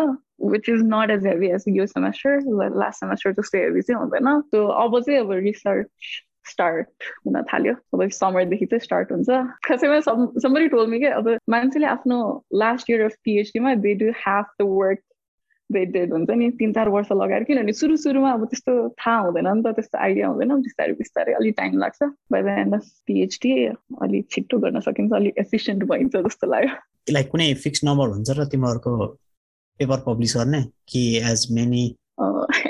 [0.54, 2.40] which is not as heavy as यो सेमेस्टर
[2.78, 4.40] लास्ट सेमेस्टर जस्तो हेभी चाहिँ हुँदैन.
[4.50, 5.86] त्यो अब चाहिँ अब रिसर्च
[6.50, 6.88] स्टार्ट
[7.26, 9.28] हुन थाल्यो। अब समरदेखि चाहिँ स्टार्ट हुन्छ।
[9.68, 10.00] खासैमा
[10.40, 12.18] समरी टोल्मी क्या अब मान्छेले आफ्नो
[12.62, 15.00] last year of पिएचडीमा they do have the work
[15.72, 19.62] bedded हुन्छ नि तिन चार वर्ष लगाएर किनभने सुरु सुरुमा अब त्यस्तो थाहा हुँदैन नि
[19.62, 23.54] त त्यस्तो आइडिया हुँदैन बिस्तारै बिस्तारै अलिक टाइम लाग्छ by the end of PhD
[24.00, 26.76] अलिक छिट्टो गर्न सकिन्छ अलिक एफिसियन्ट भइन्छ जस्तो लाग्यो
[27.10, 28.96] लाइक कुनै फिक्स नम्बर हुन्छ र तिमीहरूको
[29.80, 31.86] पेपर पब्लिस गर्ने कि as many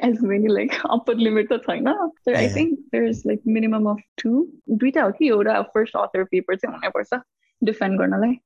[0.05, 1.89] as many like upper limit त छैन
[2.37, 6.57] I think there is like minimum of two दुइटा हो कि एउटा फर्स्ट अथर पेपर
[6.57, 7.23] चाहिँ हुनैपर्छ
[7.63, 8.37] डिफेन्ड गर्नलाई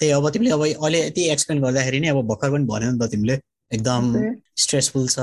[0.00, 3.10] त्यही अब तिमीले अब अहिले यति एक्सप्लेन गर्दाखेरि नि अब भर्खर पनि भन्यो नि त
[3.12, 3.34] तिमीले।
[3.70, 4.04] एकदम
[4.58, 5.18] स्ट्रेसफुल छ।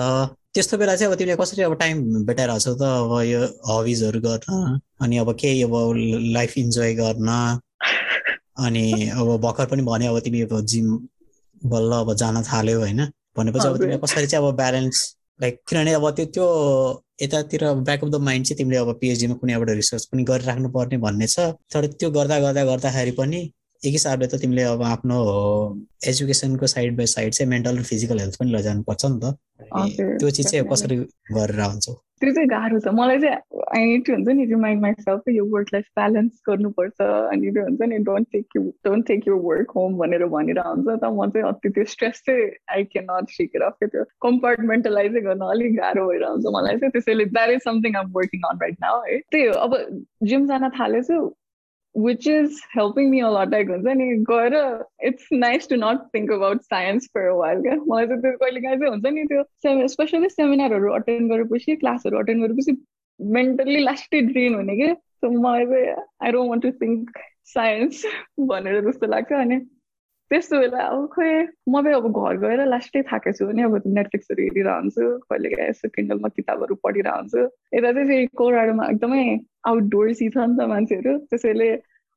[0.54, 2.82] त्यस्तो बेला चाहिँ अब तिमीले कसरी अब टाइम भेटाइरहेको छौ त?
[2.82, 5.74] अब यो हबिजहरू गर्न अनि अब केही अब
[6.38, 7.30] लाइफ इन्जोय गर्न
[8.66, 10.88] अनि अब भर्खर पनि भन्यो अब तिमी अब जिम
[11.62, 13.02] बल्ल अब जान थाल्यो होइन।
[13.38, 15.04] भनेपछि अब तिमीले कसरी चाहिँ अब ब्यालेन्स
[15.42, 16.48] लाइक किनभने अब त्यो त्यो
[17.22, 20.98] यतातिर ब्याक अफ द माइन्ड चाहिँ तिमीले अब पिएचडीमा कुनै एउटा रिसर्च पनि गरिराख्नु पर्ने
[20.98, 23.42] भन्ने छ। तर त्यो गर्दा गर्दा गर्दाखेरि पनि
[23.86, 25.18] एक हिसाबले त तिमीले अब आफ्नो
[26.10, 29.38] एजुकेसनको साइड बाई साइड चाहिँ मेन्टल र फिजिकल हेल्थ पनि लैजानुपर्छ नि त।
[30.20, 30.98] त्यो चिज चाहिँ कसरी
[31.38, 31.94] गरेर आउँछौ?
[32.22, 33.38] त्यो चाहिँ गाह्रो छ। मलाई चाहिँ
[33.78, 37.98] आई टु हुन्छ नि रिमाइन्ड माइसेल्फ यो वर्क लाइफ ब्यालेन्स गर्नुपर्छ अनि त्यो हुन्छ नि
[38.10, 41.70] don't take you don't take your work home भनेर भनेर हुन्छ त म चाहिँ अति
[41.78, 46.78] त्यो स्ट्रेस चाहिँ आई क्यान नट सिकेर त्यो कम्पार्टमेन्टलाइजै गर्न अलिक गाह्रो भएर आउँछ मलाई
[46.82, 49.78] चाहिँ। त्यसैले that is something I'm working on right now है। त्यही हो। अब
[50.32, 51.20] जिम जान थालेछु
[51.98, 54.56] is helping me a lot like हुन्छ नि गएर
[55.04, 58.62] it's nice to not think about science for a while क्या मलाई चाहिँ त्यो कहिले
[58.62, 62.78] काहीँ चाहिँ हुन्छ नि त्यो स्पेसली सेमिनारहरू अटेन्ड गरेपछि क्लासहरू अटेन्ड गरेपछि
[63.20, 68.06] मेन्टल्ली लास्टै ड्रेन हुने कि सो मलाई चाहिँ I don't want to think science
[68.48, 69.60] भनेर जस्तो लाग्छ अनि
[70.32, 71.34] त्यस्तो बेला अब खोइ
[71.70, 75.90] म चाहिँ अब घर गएर लास्टै थाकेको छु भने अब नेटफ्लिक्सहरू हेरिरहन्छु कहिले काहीँ यसो
[75.90, 77.40] किन्डलमा किताबहरू पढिरहन्छु
[77.74, 79.24] यता चाहिँ फेरि कोराडोमा एकदमै
[79.72, 81.70] आउटडोर्सी छ नि त मान्छेहरू त्यसैले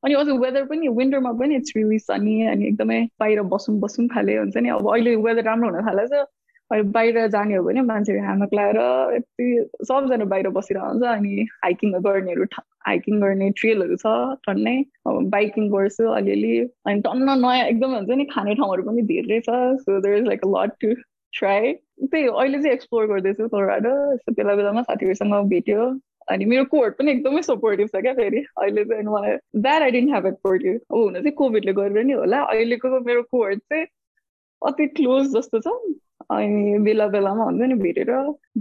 [0.03, 4.37] अनि अझ वेदर पनि विन्टरमा पनि इट्स रिली सनी अनि एकदमै बाहिर बसौँ बसौँ खाले
[4.37, 8.53] हुन्छ नि। अब अहिले वेदर राम्रो हुन थालेछ अहिले बाहिर जाने हो भने मान्छेहरू हामक
[8.57, 8.77] लाएर
[9.15, 9.47] यति
[9.87, 12.45] सबजना बाहिर बसिरहन्छ अनि हाइकिङ गर्नेहरू
[12.87, 14.13] हाइकिङ गर्ने ट्रेलहरू छ
[14.47, 14.75] टन्नै।
[15.07, 16.53] अब बाइकिङ गर्छु अलिअलि।
[16.87, 20.45] अनि टन्न नयाँ एकदमै हुन्छ नि खाने ठाउँहरू पनि धेरै छ। So there is like
[20.45, 20.93] a lot to
[21.39, 25.83] try त्यही अहिले चाहिँ एक्सप्लोर गर्दैछु यस्तो बेला बेलामा साथीहरूसँग भेट्यो।
[26.31, 30.13] अनि मेरो कोर्ट पनि एकदमै सपोर्टिभ छ क्या फेरि। अहिले चाहिँ मलाई द्याट आई डेन्ट
[30.13, 33.85] हेभ एट पोर्टिभ अब हुन चाहिँ कोभिडले गरेर नि होला। अहिलेको मेरो कोर्ट चाहिँ
[34.61, 35.73] अति क्लोज जस्तो छ।
[36.31, 38.11] अनि बेला बेलामा हुन्छ नि भेटेर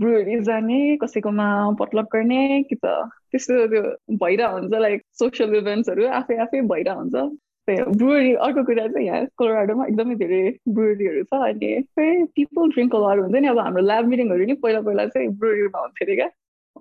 [0.00, 1.46] ब्रुहरू जाने कसैकोमा
[1.80, 2.94] पटलक गर्ने कि त
[3.30, 3.82] त्यस्तो त्यो
[4.22, 9.84] भइरहेको हुन्छ लाइक सोसियल इभेन्ट्सहरू आफै आफै भइरहेको हुन्छ ब्रुवरी अर्को कुरा चाहिँ यहाँ कोलोराडोमा
[9.86, 10.42] एकदमै धेरै
[10.74, 15.06] ब्रुवरीहरू छ। अनि पिपल ड्रिङ्क लर हुन्छ नि। अब हाम्रो ल्याब मिटिङहरू नि पहिला पहिला
[15.14, 16.28] चाहिँ ब्रुवरीमा हुन्थ्यो अरे क्या।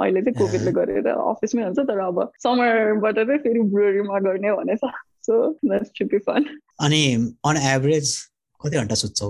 [0.01, 4.79] अहिले चाहिँ कोभिडले गरेर अफिसमै हुन्छ तर अब समरबाट चाहिँ फेरि ब्रुवरीमा गर्ने भनेछ
[5.27, 6.45] सो द्याट्स बी फन
[6.85, 7.03] अनि
[7.45, 8.15] अन एभरेज
[8.61, 9.29] कति घन्टा सुत्छौ?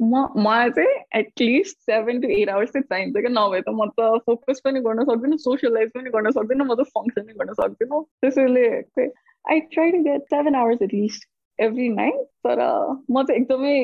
[0.00, 4.06] म मलाई चाहिँ at least seven to eight hours चाहिँ चाहिन्छ क्या। नभए त म त
[4.26, 8.64] फोकस पनि गर्न सक्दिनँ सोसियलाइज पनि गर्न सक्दिनँ म त फङ्सन गर्न सक्दिनँ। त्यसैले
[9.44, 12.60] I try to get seven hours at least every night तर
[13.10, 13.76] म चाहिँ एकदमै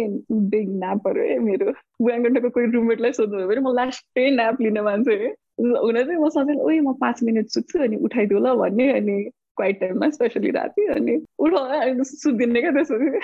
[0.55, 5.17] बिग न्यापहरू है मेरो। बुवाङगण्डको कोही रुममेटलाई सोध्नु भयो भने म लास्टै न्याप लिने मान्छे
[5.59, 9.23] हुन चाहिँ म सधैँ ओइ म पाँच मिनट सुत्छु अनि उठाइदिउ ल भन्ने अनि
[9.57, 13.21] क्वाइट टाइममा स्पेसली राति अनि उठाउ सुत्दिने क्या त्यसपछि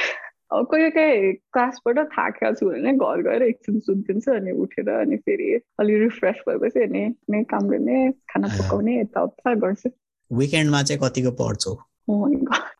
[0.52, 6.02] कहिले काहीँ क्लासबाट थाकेको छु भने घर गएर एकछिन सुत्दिन्छु अनि उठेर अनि फेरि अलिक
[6.02, 9.90] रिफ्रेस भएपछि अनि काम गर्ने खाना पकाउने यताउता गर्छु
[10.30, 11.74] विकेन्डमा चाहिँ कतिको पढ्छौ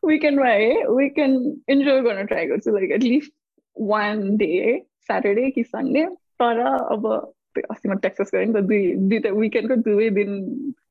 [0.07, 3.33] विकेन्डमा है विकेन्ड इन्जोय गर्न ट्राई गर्छु like at least
[3.77, 4.51] one day
[5.07, 6.05] Saturday कि सन्डे
[6.41, 7.07] तर अब
[7.61, 10.31] अस्ति म टेक्सस गरेँ नि त दुई दुईवटा विकेन्डको दुवै दिन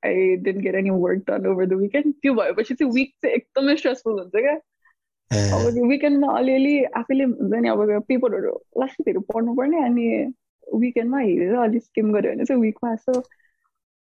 [0.04, 3.76] I don't get any work done over the weekend त्यो भएपछि चाहिँ विक चाहिँ एकदमै
[3.76, 4.54] स्ट्रेसफुल हुन्छ क्या
[5.30, 10.08] अब विकेन्डमा अलिअलि आफैले हुन्छ नि अब पेपरहरू लास्टतिर पढ्नुपर्ने अनि
[10.74, 13.22] विकेन्डमा हेरेर अलिक स्किम गऱ्यो भने चाहिँ विकमा यसो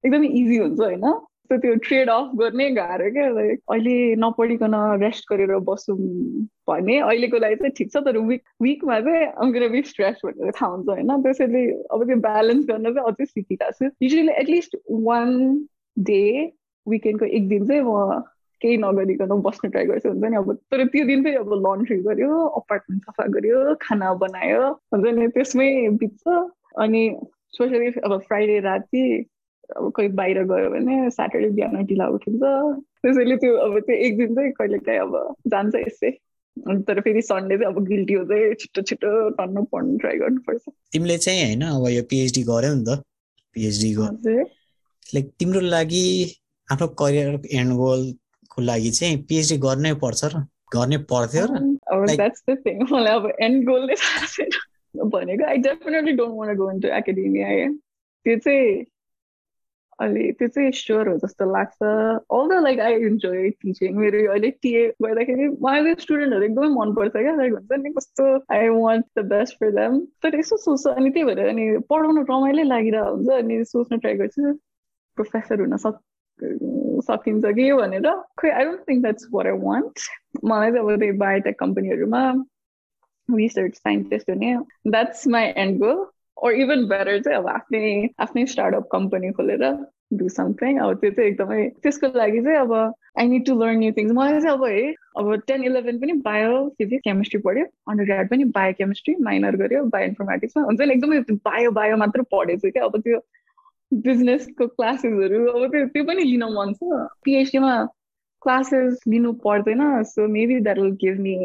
[0.04, 1.06] एकदमै इजी हुन्छ होइन
[1.52, 3.28] सो त्यो ट्रेड अफ गर्ने गाह्रो क्या
[3.76, 5.98] अहिले नपढिकन रेस्ट गरेर बसौँ
[6.70, 10.88] भने अहिलेको लागि चाहिँ ठिक छ तर विक विकमा चाहिँ बी स्ट्रेस भनेर थाहा हुन्छ
[10.90, 11.12] होइन?
[11.24, 15.30] त्यसैले अब त्यो ब्यालेन्स गर्न चाहिँ अझै सिकिरहेको छु। Usually at least one
[15.98, 16.22] day
[16.88, 18.22] विकेन्डको एक दिन चाहिँ म
[18.62, 20.38] केही नगरिकन बस्नु ट्राई गर्छु हुन्छ नि?
[20.38, 24.64] अब तर त्यो दिन चाहिँ अब लन्ड्री गऱ्यो अपार्टमेन्ट सफा गऱ्यो खाना बनायो
[24.96, 25.28] हुन्छ नि?
[25.36, 26.24] त्यसमै बित्छ।
[26.80, 27.04] अनि
[27.52, 29.04] स्पेसली अब फ्राइडे राति
[29.78, 34.36] अब कोही बाहिर गयो भने स्याटरडे बिहान ढिला उठिन्छ त्यसैले त्यो अब त्यो एक दिन
[34.36, 35.14] चाहिँ कहिले काहीँ अब
[35.48, 36.12] जान्छ यसै।
[36.88, 41.44] तर फेरि सन्डे चाहिँ अब गिल्टी हुँदै छिटो छिटो टन्नु पढ्नु ट्राई गर्नुपर्छ। तिमीले चाहिँ
[41.44, 43.00] होइन अब यो पिएचडी गर्यौ नि त।
[43.56, 44.06] पिएचडीको
[45.16, 46.06] लाइक तिम्रो लागि
[46.68, 48.02] आफ्नो करियर एन्ड गोल
[48.52, 50.44] को लागि चाहिँ पिएचडी गर्नै पर्छ र?
[50.76, 51.54] गर्नै पर्थ्यो र?
[52.92, 54.52] मलाई अब एन्ड गोल नै थाहा छैन।
[55.16, 57.48] भनेको I definitely don't want go into academia
[58.26, 58.86] त्यो चाहिँ
[60.02, 64.50] अलि त्यो चाहिँ स्योर हो जस्तो लाग्छ all the like I enjoy teaching मेरो अहिले
[64.62, 69.60] टिए गर्दाखेरि मलाई स्टुडेन्टहरू एकदमै मनपर्छ क्या लाइक हुन्छ नि कस्तो I want the best
[69.60, 74.00] for them तर यसो सोच्छ अनि त्यही भएर अनि पढाउनु रमाइलो लागिरहेको हुन्छ अनि सोच्न
[74.00, 74.54] ट्राई गर्छु
[75.18, 76.00] प्रोफेसर हुन सक्
[77.02, 78.08] सकिन्छ कि भनेर
[78.40, 80.08] खै I don't think that's what I want
[80.46, 82.24] मलाई चाहिँ अब त्यही बायोटेक कम्पनीहरूमा
[83.30, 84.56] रिसर्च साइन्टिस्ट हुने
[84.88, 86.06] that's my end goal
[86.38, 89.64] or even better चाहिँ अब आफ्नै आफ्नै स्टार्टअप कम्पनी खोलेर
[90.20, 92.74] डु समथिङ अब त्यो चाहिँ एकदमै त्यसको लागि चाहिँ अब
[93.20, 96.52] I need to learn new things मलाई चाहिँ अब है अब टेन इलेभेन पनि बायो
[96.78, 101.20] फिजिक्स केमिस्ट्री पढ्यो अन्डर ग्राड पनि बायो केमिस्ट्री माइनर गऱ्यो बायो इन्फर्मेटिक्समा हुन्छ नि एकदमै
[101.50, 103.20] बायो बायो मात्र पढेछु क्या। अब त्यो
[103.92, 107.74] बिजनेसको क्लासेसहरू अब त्यो त्यो पनि लिन मन छ। पिएचडीमा
[108.42, 111.36] क्लासेस लिनु पर्दैन so maybe that will give me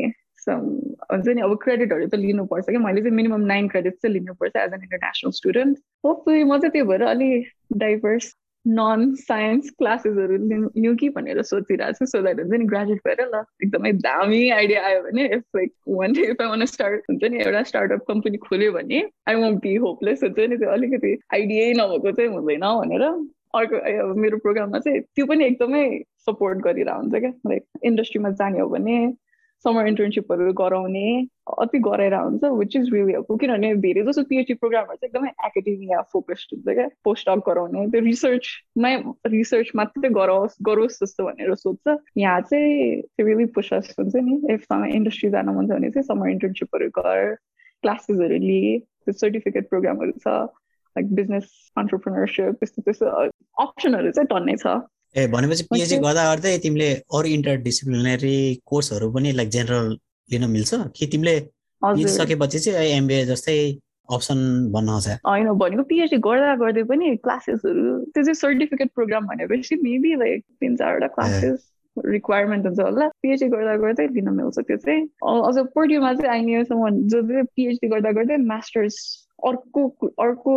[0.48, 2.76] हुन्छ नि अब क्रेडिटहरू त लिनुपर्छ कि?
[2.76, 6.86] मैले चाहिँ मिनिमम नाइन क्रेडिट चाहिँ लिनुपर्छ as an international student hopefully म चाहिँ त्यही
[6.88, 12.64] भएर अलिक डाइभर्स नन साइन्स क्लासेसहरू लिउँ कि भनेर सोचिरहेको छु सो द्याट हुन्छ नि
[12.64, 16.64] ग्रेजुएट भएर ल एकदमै दामी आइडिया आयो भने if like one day if I want
[16.64, 20.70] start हुन्छ नि एउटा स्टार्टअप कम्पनी खोल्यो भने आई वन्ट बी होपलेस हुन्छ नि त्यो
[20.70, 23.02] अलिकति आइडियै नभएको चाहिँ हुँदैन भनेर
[23.54, 27.30] अर्को मेरो प्रोग्राममा चाहिँ त्यो पनि एकदमै सपोर्ट गरिरहेको हुन्छ क्या?
[27.30, 29.14] लाइक इन्डस्ट्रीमा जाने हो भने
[29.64, 31.06] समर इन्टर्नसिपहरू गराउने
[31.62, 36.00] अति गराएर हुन्छ विच इज रियली हेल्पफुल किनभने धेरै जस्तो पिएचडी प्रोग्रामहरू चाहिँ एकदमै एकाडेमिया
[36.12, 38.94] फोकस्ड हुन्छ क्या पोस्ट अप गराउने त्यो रिसर्चमै
[39.34, 45.30] रिसर्च मात्रै गराओस् गरोस् जस्तो भनेर सोध्छ। यहाँ चाहिँ रियली पुसस हुन्छ नि। इफ इन्डस्ट्री
[45.30, 47.34] जान मन छ भने चाहिँ समर इन्टर्नसिपहरू गर
[47.82, 53.06] क्लासेसहरू लिए त्यो सर्टिफिकेट प्रोग्रामहरू छ लाइक बिजनेस अन्टरप्रिनरसिप त्यस्तो त्यस्तो
[53.64, 54.76] अप्सनहरू चाहिँ टन्नै छ।
[55.18, 59.86] ए भनेपछि पिएचडी गर्दा गर्दै तिमीले अरू इन्टर डिसिप्लिनरी कोर्सहरू पनि लाइक जेनरल
[60.28, 60.74] लिन मिल्छ?
[60.96, 61.36] कि तिमीले
[62.16, 63.56] सकेपछि चाहिँ एमबिए जस्तै
[64.16, 64.38] अप्सन
[64.72, 70.14] भन्न छ होइन भनेको पिएचडी गर्दा गर्दै पनि क्लासेसहरू त्यो चाहिँ सर्टिफिकेट प्रोग्राम भनेपछि मेबी
[70.24, 71.64] लाइक तिन चारवटा क्लासेस
[71.96, 75.02] रिक्वायरमेन्ट हुन्छ होला। पिएचडी गर्दा गर्दै लिन मिल्छ त्यो चाहिँ।
[75.48, 78.96] अझ पर्टिमा चाहिँ आइनेसम्म जो चाहिँ पिएचडी गर्दा गर्दै मास्टर्स
[79.48, 79.88] अर्को
[80.24, 80.54] अर्को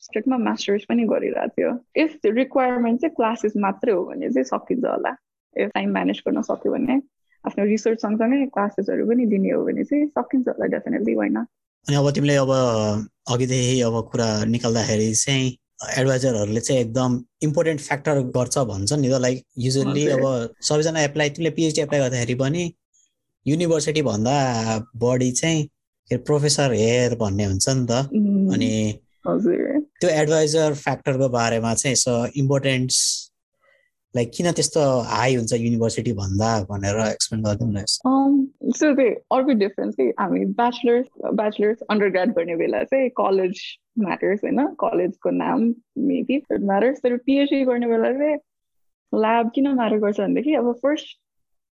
[0.00, 1.70] स्टेटमा मास्टर्स पनि गरिरहेको थियो
[2.04, 5.14] इफ रिक्वायरमेन्ट चाहिँ क्लासेस मात्रै हो भने चाहिँ सकिन्छ होला
[5.56, 7.00] इफ टाइम म्यानेज गर्न सक्यो भने
[7.44, 12.10] आफ्नो रिसर्च सँगसँगै क्लासेसहरू पनि दिने हो भने चाहिँ सकिन्छ होला डेफिनेटली होइन अनि अब
[12.10, 12.52] तिमीले अब
[13.32, 15.56] अघिदेखि अब कुरा निकाल्दाखेरि चाहिँ
[15.98, 21.50] एडभाइजरहरूले चाहिँ एकदम इम्पोर्टेन्ट फ्याक्टर गर्छ भन्छ नि त लाइक युजली अब सबैजना एप्लाई तिमीले
[21.50, 22.72] पिएचडी एप्लाई गर्दाखेरि पनि
[23.46, 24.32] युनिभर्सिटी भन्दा
[24.96, 27.92] बढी चाहिँ प्रोफेसर हेयर भन्ने हुन्छ नि त।
[28.54, 28.70] अनि
[29.28, 33.00] त्यो एडभाइजर फ्याक्टरको बारेमा चाहिँ यसो इम्पोर्टेन्स
[34.14, 39.94] लाइक किन त्यस्तो हाई हुन्छ युनिभर्सिटी भन्दा भनेर एक्सप्लेन गरिदिउँ न सो त्यही अर्को डिफरेन्स
[39.94, 43.60] चाहिँ हामी ब्याचलर्स ब्याचलर्स अन्डर ग्राड गर्ने बेला चाहिँ कलेज
[43.98, 45.72] म्याटर्स होइन कलेजको नाम
[46.08, 48.36] मेबी म्याटर्स तर पिएचडी गर्ने बेला चाहिँ
[49.12, 51.18] ल्याब किन म्याटर गर्छ भनेदेखि अब फर्स्ट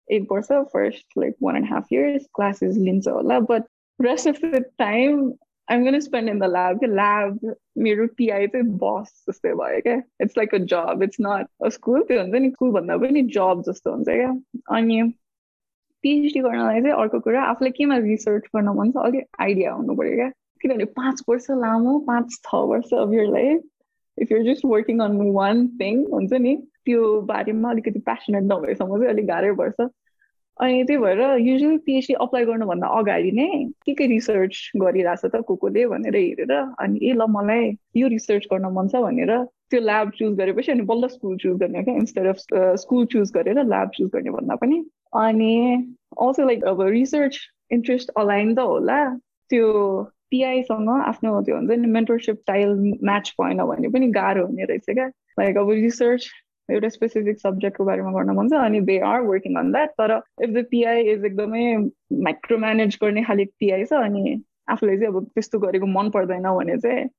[0.07, 3.63] एक वर्ष first like one and half years classes लिन्छ होला but
[3.99, 5.31] rest of the time
[5.71, 6.79] I'm going to spend in the lab.
[6.79, 7.37] The lab,
[7.83, 12.01] मेरो टिआई चाहिँ बस जस्तै भयो क्या it's like a job it's not a school
[12.07, 14.31] त्यो हुन्छ नि स्कुल भन्दा पनि जब जस्तो हुन्छ क्या
[14.77, 15.01] अनि
[16.03, 20.15] पिएचडी गर्नलाई चाहिँ अर्को कुरा। आफूलाई केमा रिसर्च गर्न मन छ अलिक आइडिया हुनु पऱ्यो
[20.15, 20.29] क्या
[20.61, 25.17] किनभने पाँच वर्ष लामो पाँच छ वर्ष of your life if you're just working on
[25.39, 26.55] one thing हुन्छ नि
[26.85, 29.89] त्यो बारेमा अलिकति पेसनेट नभएसम्म चाहिँ अलिक गाह्रै पर्छ
[30.61, 33.47] अनि त्यही भएर युजली पिएचडी अप्लाई गर्नुभन्दा अगाडि नै
[33.85, 38.45] के के रिसर्च गरिरहेछ त को कोले भनेर हेरेर अनि ए ल मलाई यो रिसर्च
[38.51, 39.31] गर्न मन छ भनेर
[39.71, 42.37] त्यो ल्याब चुज गरेपछि अनि बल्ल स्कुल चुज गर्ने क्या इन्स्टेड अफ
[42.83, 44.77] स्कुल चुज गरेर ल्याब चुज गर्ने भन्दा पनि।
[45.25, 45.53] अनि
[46.21, 47.39] अल्सो लाइक अब रिसर्च
[47.71, 48.99] इन्ट्रेस्ट अलाइन त होला।
[49.49, 49.67] त्यो
[50.31, 52.69] पिआईसँग आफ्नो त्यो हुन्छ नि मेन्टरसिप स्टाइल
[53.09, 55.07] म्याच भएन भने पनि गाह्रो हुने रहेछ क्या।
[55.39, 56.29] लाइक अब रिसर्च
[56.71, 60.49] एउटा स्पेसिफिक सब्जेक्टको बारेमा गर्न मन छ अनि they are working on that तर इफ
[60.49, 61.65] द पिआई इज एकदमै
[62.21, 64.35] माइक्रो म्यानेज गर्ने खाले पिआई छ अनि
[64.67, 67.09] आफूले चाहिँ अब त्यस्तो गरेको मन पर्दैन भने चाहिँ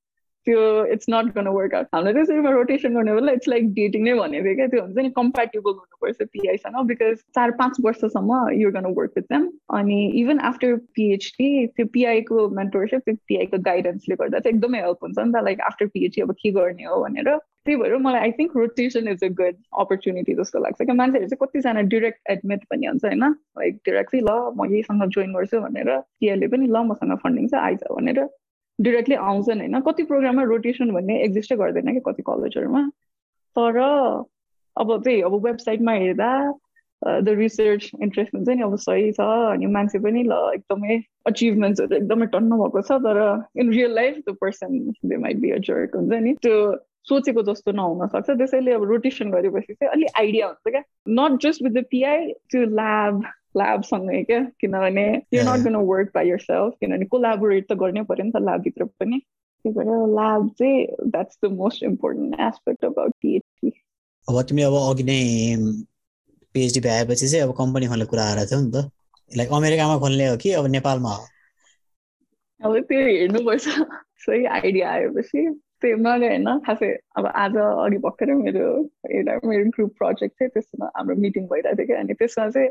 [0.46, 0.60] त्यो
[0.92, 4.44] it's not gonna work out हाम्रो त्यसरीमा रोटेसन गर्ने बेला इट्स लाइक डेटिङ नै भनेको
[4.44, 9.12] थियो क्या। त्यो हुन्छ नि कम्प्याटेबल हुनुपर्छ पिआईसँग बिकज चार पाँच वर्षसम्म you gonna work
[9.16, 14.82] with them अनि इभन आफ्टर पिएचडी त्यो पिआईको मेन्टरसिप त्यो पिआईको गाइडेन्सले गर्दा चाहिँ एकदमै
[14.82, 18.20] हेल्प हुन्छ नि त। लाइक आफ्टर पिएचडी अब के गर्ने हो भनेर। त्यही भएर मलाई
[18.20, 22.64] I think rotation is a good opportunity जस्तो लाग्छ क्या। मान्छेहरू चाहिँ कतिजना डिरेक्ट एडमिट
[22.70, 23.24] पनि हुन्छ होइन?
[23.58, 27.84] लाइक डिरेक्टली ल म यहीसँग जोइन गर्छु भनेर। पिआईले पनि ल मसँग फन्डिङ छ आइज
[27.90, 28.26] भनेर।
[28.82, 32.82] डिरेक्टली आउँछन् होइन कति प्रोग्राममा रोटेसन भन्ने एक्जिस्टै गर्दैन कि कति कलेजहरूमा
[33.56, 33.78] तर
[34.76, 36.32] अब त्यही अब वेबसाइटमा हेर्दा
[37.02, 39.20] द रिसर्च इन्ट्रेस्ट हुन्छ नि अब सही छ
[39.52, 43.18] अनि मान्छे पनि ल एकदमै अचिभमेन्ट्सहरू एकदमै टन्न भएको छ तर
[43.60, 46.56] in real life the person they might be a jerk हुन्छ नि। त्यो
[47.08, 50.82] सोचेको जस्तो नहुन सक्छ। त्यसैले अब रोटेसन गरेपछि चाहिँ अलिक आइडिया हुन्छ क्या।
[51.18, 53.22] Not just with the PI त्यो ल्याब
[53.54, 58.32] ल्याबसँगै क्या किनभने you not gonna work by yourself किनभने कोलाबोरेट त गर्नै पऱ्यो नि
[58.32, 63.72] त ल्याबभित्र पनि त्यही भएर ल्याब चाहिँ that's the most important aspect about PhD
[64.28, 65.20] अब तिमीले अब अघि नै
[66.54, 68.90] पिएचडी भ्याएपछि चाहिँ अब कम्पनी खोल्ने कुरा आएर थियो नि त
[69.30, 71.26] लाइक अमेरिकामा खोल्ने हो कि अब नेपालमा हो
[72.60, 73.68] अब त्यो हेर्नुपर्छ
[74.22, 75.46] सही आइडिया आएपछि
[75.80, 78.66] त्यो मैले होइन खासै अब आज अघि भर्खरै मेरो
[79.10, 82.68] एउटा मेरो ग्रुप प्रोजेक्ट थियो त्यसमा हाम्रो मिटिङ भइरहेको थियो कि अनि त्यसमा चाहिँ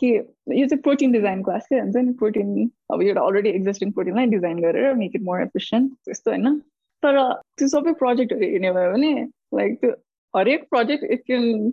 [0.00, 2.12] कि यो चाहिँ प्रोटिन डिजाइन क्लास के हुन्छ नि?
[2.20, 6.58] प्रोटिन अब एउटा अलरेडी एक्जिस्टिङ प्रोटिनलाई डिजाइन गरेर मेक इट मोर एफिसियन्ट त्यस्तो होइन?
[7.02, 7.18] तर
[7.58, 9.12] त्यो सबै प्रोजेक्टहरू हेर्ने भयो भने
[9.58, 9.90] लाइक त्यो
[10.34, 11.72] हरेक प्रोजेक्ट एकछिन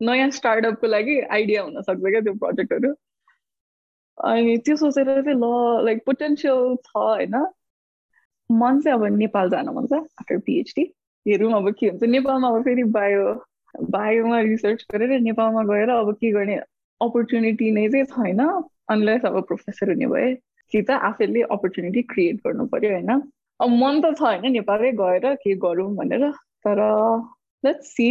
[0.00, 2.94] नयाँ स्टार्टअपको लागि आइडिया हुनसक्छ क्या त्यो प्रोजेक्टहरू
[4.18, 7.34] अनि त्यो सोचेर चाहिँ ल लाइक पोटेन्सियल छ होइन।
[8.50, 10.82] मन चाहिँ अब नेपाल जान मन छ आफ्टर पिएचडी
[11.26, 13.24] हेरौँ अब के हुन्छ। नेपालमा अब फेरि बायो
[13.94, 16.56] बायोमा रिसर्च गरेर नेपालमा गएर अब के गर्ने?
[17.00, 18.40] अपर्च्युनिटी नै चाहिँ छैन
[18.90, 20.34] अनलेस अब प्रोफेसर हुने भए
[20.72, 23.10] कि त आफैले अपर्च्युनिटी क्रिएट गर्नु पर्यो होइन?
[23.60, 26.30] अब मन त छ होइन नेपालै गएर के गरौँ भनेर
[26.66, 26.80] तर
[27.64, 28.08] लेट्स सी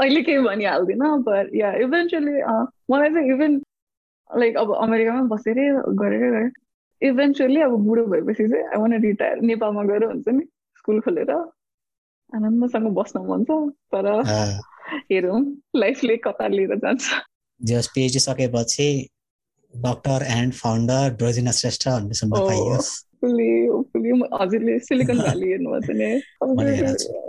[0.00, 2.34] अहिले केही भनिहाल्दिनँ बट या इभेन्चुली
[2.90, 3.60] मलाई चाहिँ इभेन
[4.30, 5.68] लाइक अब अमेरिकामा बसेरै
[6.02, 6.50] गरेर गएर
[7.02, 10.44] इभेन्चुली अब बुढो भएपछि चाहिँ आई वान रिटायर नेपालमा गएर हुन्छ नि
[10.78, 13.50] स्कुल खोलेर आनन्दसँग बस्न मन छ
[13.94, 14.06] तर
[15.10, 15.40] हेरौँ
[15.76, 17.04] लाइफले कता लिएर जान्छ।
[17.60, 18.88] जस पिएचडी सकेपछि
[19.74, 22.90] doctor and founder Brozina Shrestha भन्ने सुन्न पाइयोस्।
[24.32, 26.10] हजुरले सिलिकन भ्याली हेर्नुभएको नि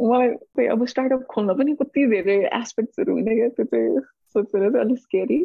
[0.08, 4.00] मलाई अब स्टार्टअप खोल्न पनि कति धेरै एस्पेक्ट्सहरू हुने क्या त्यो चाहिँ
[4.34, 5.40] सोचेर चाहिँ अलिक स्केरी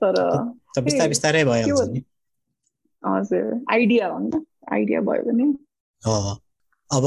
[0.00, 0.14] तर
[0.82, 1.76] बिस्तारै बिस्तारै भयो
[3.02, 5.44] हजुर आइडिया हो नि आइडिया भयो भने।
[6.90, 7.04] अब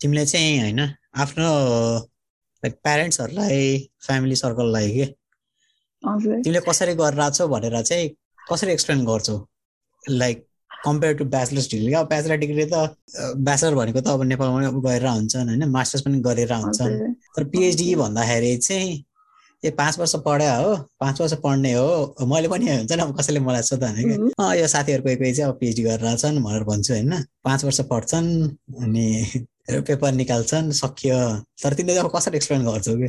[0.00, 0.80] तिमीले चाहिँ होइन
[1.22, 1.50] आफ्नो
[2.62, 3.62] लाइक प्यारेन्ट्सहरूलाई
[4.06, 5.04] फ्यामिली सर्कललाई के
[6.42, 8.08] तिमीले कसरी गरेर छौ भनेर चाहिँ
[8.50, 9.36] कसरी एक्सप्लेन गर्छौ?
[10.04, 10.44] Like
[10.84, 12.96] compare to bachelor's degree अब ब्याचलर डिग्री त
[13.46, 16.96] ब्याचलर भनेको त अब नेपालमा गएर हुन्छन् होइन मास्टर्स पनि गरेर हुन्छन्।
[17.36, 19.04] तर पिएचडी भन्दाखेरि चाहिँ
[19.62, 23.40] ए पाँच वर्ष पढ्यो हो पाँच वर्ष पढ्ने हो। मैले पनि हुन्छ नि अब कसैले
[23.40, 26.92] मलाई सोध्दा भने कि यो साथीहरू कोही कोही चाहिँ अब पिएचडी गरेर छन् भनेर भन्छु
[26.94, 27.12] होइन।
[27.44, 28.28] पाँच वर्ष पढ्छन्
[28.82, 29.06] अनि
[29.88, 31.18] पेपर निकाल्छन् सकियो।
[31.62, 33.08] तर तिमीले अब कसरी एक्सप्लेन गर्छौ कि?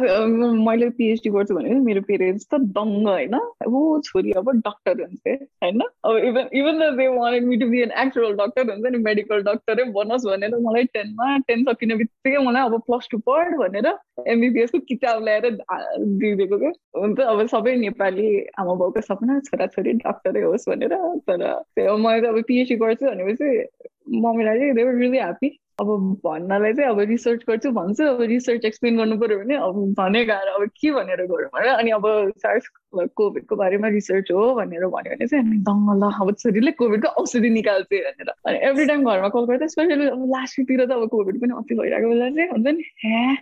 [0.00, 3.34] मैले पिएचडी गर्छु भने मेरो पेरेन्ट्स त दङ्ग होइन?
[3.68, 5.80] ऊ छोरी अब डक्टर हुन्छ होइन?
[6.04, 9.42] अब even even the they wanted me to be an actual doctor हुन्छ नि मेडिकल
[9.42, 13.92] डक्टरै बनोस् भनेर मलाई टेनमा टेन सकिने बित्तिकै मलाई अब प्लस टू पढ भनेर
[14.28, 18.28] एमबिबिएसको किताब ल्याएर दिइदिएको क्या हुन्छ अब सबै नेपाली
[18.58, 20.96] आमा बाउको सपना छोराछोरी डक्टरै होस् भनेर
[21.28, 21.48] तर
[21.98, 23.50] मैले अब पिएचडी गर्छु भनेपछि
[24.08, 25.88] मम्मीलाई चाहिँ दे वर रियली ह्याप्पी अब
[26.24, 30.52] भन्नलाई चाहिँ अब रिसर्च गर्छु भन्छु अब रिसर्च एक्सप्लेन गर्नु पऱ्यो भने अब भने गाह्रो
[30.54, 32.06] अब के भनेर गरौँ होइन अनि अब
[32.38, 32.68] सार्स
[33.20, 37.50] कोभिडको बारेमा रिसर्च हो भनेर भन्यो भने चाहिँ हामी दङ्ग ल अब छोरीले कोभिडको औषधि
[37.50, 41.40] निकाल्छ भनेर। अनि एभ्री टाइम घरमा कल गर्दा स्पेसली अब लास्ट विकतिर त अब कोभिड
[41.42, 43.36] पनि अति भइरहेको बेला चाहिँ हुन्छ नि हे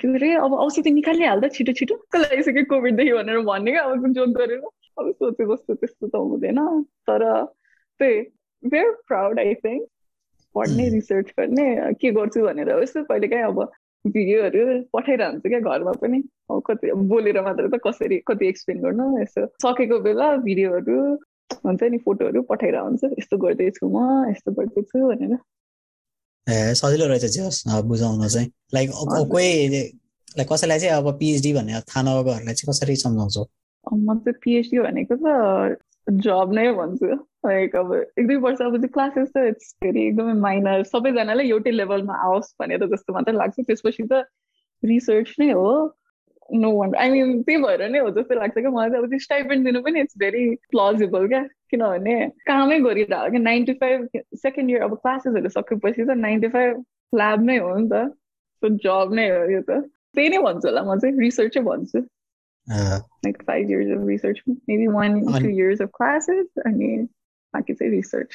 [0.00, 4.60] के अरे अब औषधि निकालिहाल्दा छिटो छिटो लगाइसक्यो कोभिडदेखि भनेर भन्ने क्या अब जोक गरेर।
[4.98, 6.58] अब सोचे जस्तो त्यस्तो त हुँदैन।
[7.08, 7.22] तर
[8.00, 8.20] त्यही
[8.62, 9.88] भेरी प्राउड आई थिङ्क
[10.54, 11.94] पढ्ने रिसर्च गर्ने?
[12.00, 13.58] के गर्छु भनेर यस्तो कहिले काहीँ अब
[14.04, 14.62] भिडियोहरू
[14.96, 16.18] पठाइरहन्छु क्या घरमा पनि।
[16.50, 20.98] अब कति बोलेर मात्र त कसरी कति एक्सप्लेन गर्नु यसो। सकेको बेला भिडियोहरू
[21.66, 23.98] हुन्छ नि फोटोहरू पठाइरह हुन्छ यस्तो गर्दैछु म
[24.30, 25.36] यस्तो गर्दैछु भनेर।
[26.46, 28.90] ए सजिलो रहेछ जस बुझाउन चाहिँ। लाइक
[29.30, 29.50] कोही
[30.38, 33.44] लाइक कसैलाई चाहिँ अब पिएचडी भन्ने थाहा नभएकोहरूलाई चाहिँ कसरी सम्झाउँछौ?
[33.86, 35.76] म चाहिँ पिएचडी भनेको त
[36.24, 37.08] जब नै भन्छु।
[37.46, 41.70] लाइक अब एक दुई वर्ष अब त्यो क्लासेस त इट्स फेरि एकदमै माइनर सबैजनालाई एउटै
[41.70, 44.24] लेभलमा आओस् भनेर जस्तो मात्रै लाग्छ। त्यसपछि त
[44.82, 45.96] रिसर्च नै हो।
[46.50, 49.18] नो वान आई मिन त्यही भएर नै हो जस्तो लाग्छ क्या। मलाई चाहिँ अब त्यो
[49.18, 52.14] स्टाइपेन्ड दिनु पनि इट्स भेरी प्लजिबल क्या। किनभने
[52.46, 56.84] कामै गरिरहेको क्या नाइन्टी फाइभ सेकेन्ड इयर अब क्लासेसहरू सकेपछि त नाइन्टी फाइभ
[57.14, 58.08] ल्याब नै हो नि त।
[58.62, 59.80] सो जब नै हो यो त।
[60.14, 61.98] त्यही नै भन्छु होला। म चाहिँ रिसर्चै भन्छु।
[62.70, 66.90] Like five years of research maybe one two years of classes अनि
[67.54, 68.28] बाँकी चाहिँ रिसर्च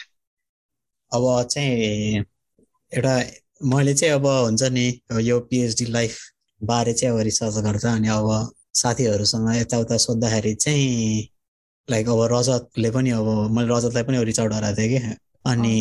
[1.13, 2.23] अब चाहिँ
[2.93, 3.15] एउटा
[3.63, 6.17] मैले चाहिँ अब हुन्छ नि यो पिएचडी लाइफ
[6.63, 11.29] बारे चाहिँ अब रिसर्च गर्छ अनि अब साथीहरूसँग यताउता सोद्धाखेरि चाहिँ
[11.91, 15.15] लाइक अब रजतले पनि अब मैले रजतलाई पनि रिच आउट गराएको थिएँ कि।
[15.49, 15.73] अनि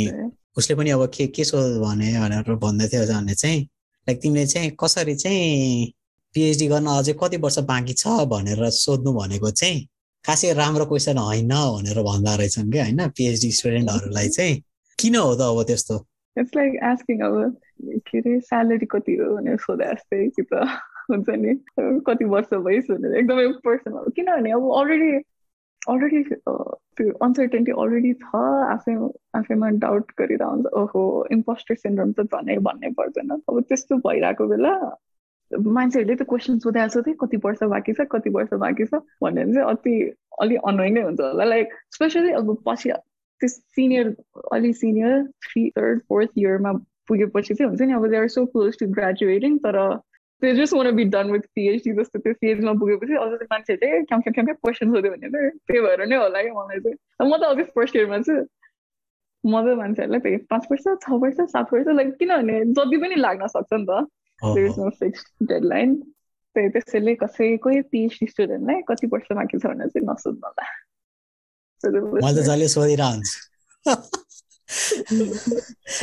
[0.57, 3.63] उसले पनि अब के के सोध भने भनेर भन्दै थियो भने चाहिँ।
[4.07, 5.93] लाइक तिमीले चाहिँ कसरी चाहिँ
[6.35, 9.87] पिएचडी गर्न अझै कति वर्ष बाँकी छ भनेर सोध्नु भनेको चाहिँ
[10.27, 13.01] खासै राम्रो क्वेसन होइन भनेर भन्दा रहेछन् क्या होइन?
[13.17, 14.55] पिएचडी स्टुडेन्टहरूलाई चाहिँ।
[14.99, 15.97] किन हो त अब त्यस्तो?
[16.37, 17.35] इट्स लाइक आस्किङ अब
[18.09, 20.65] के अरे स्यालेरी कति हो भनेर सोधे जस्तै कि त
[21.11, 21.53] हुन्छ नि?
[22.09, 25.13] कति वर्ष भइस भनेर एकदमै पर्सनल किनभने अब अलरेडी
[25.93, 26.23] अलरेडी
[26.97, 28.41] त्यो अनसर्टेन्टी अलरेडी छ।
[28.75, 28.95] आफै
[29.39, 31.03] आफैमा डाउट गरिरहन्छ। हुन्छ ओहो
[31.37, 34.73] इम्पोस्टर सिन्ड्रोम त झनै भन्नै पर्दैन। अब त्यस्तो भइरहेको बेला
[35.55, 39.69] मान्छेहरूले त क्वेसन सोधे सोधे कति वर्ष बाँकी छ कति वर्ष बाँकी छ भनेर चाहिँ
[39.71, 39.95] अति
[40.43, 42.91] अलिक अनोइङ नै हुन्छ होला। लाइक स्पेसली अब पछि
[43.41, 44.15] त्यो सिनियर
[44.53, 46.73] अलिक सिनियर थ्री थर्ड फोर्थ इयरमा
[47.09, 49.79] पुगेपछि चाहिँ हुन्छ नि अब they are so close to graduating तर
[50.43, 54.21] त्यो just want be done with PhD जस्तो त्यो फेजमा पुगेपछि अझ चाहिँ मान्छेहरूले क्याम
[54.21, 57.43] क्याम क्याम क्वेसन सोध्यो भने चाहिँ त्यही भएर नै होला कि मलाई चाहिँ। म त
[57.53, 58.35] अझै फर्स्ट इयरमा छु।
[59.45, 63.47] म त मान्छेहरूलाई त्यही पाँच वर्ष छ वर्ष सात वर्ष लाइक किनभने जति पनि लाग्न
[63.55, 64.05] सक्छ नि त।
[64.55, 65.21] There is no fix
[65.51, 65.95] deadline
[66.55, 70.65] त्यही त्यसैले कसैकै पिएचडी स्टुडेन्टलाई कति वर्ष बाँकी छ भनेर चाहिँ नसोध्नु होला
[71.85, 73.35] मैले त जहिले सोधिरहन्छु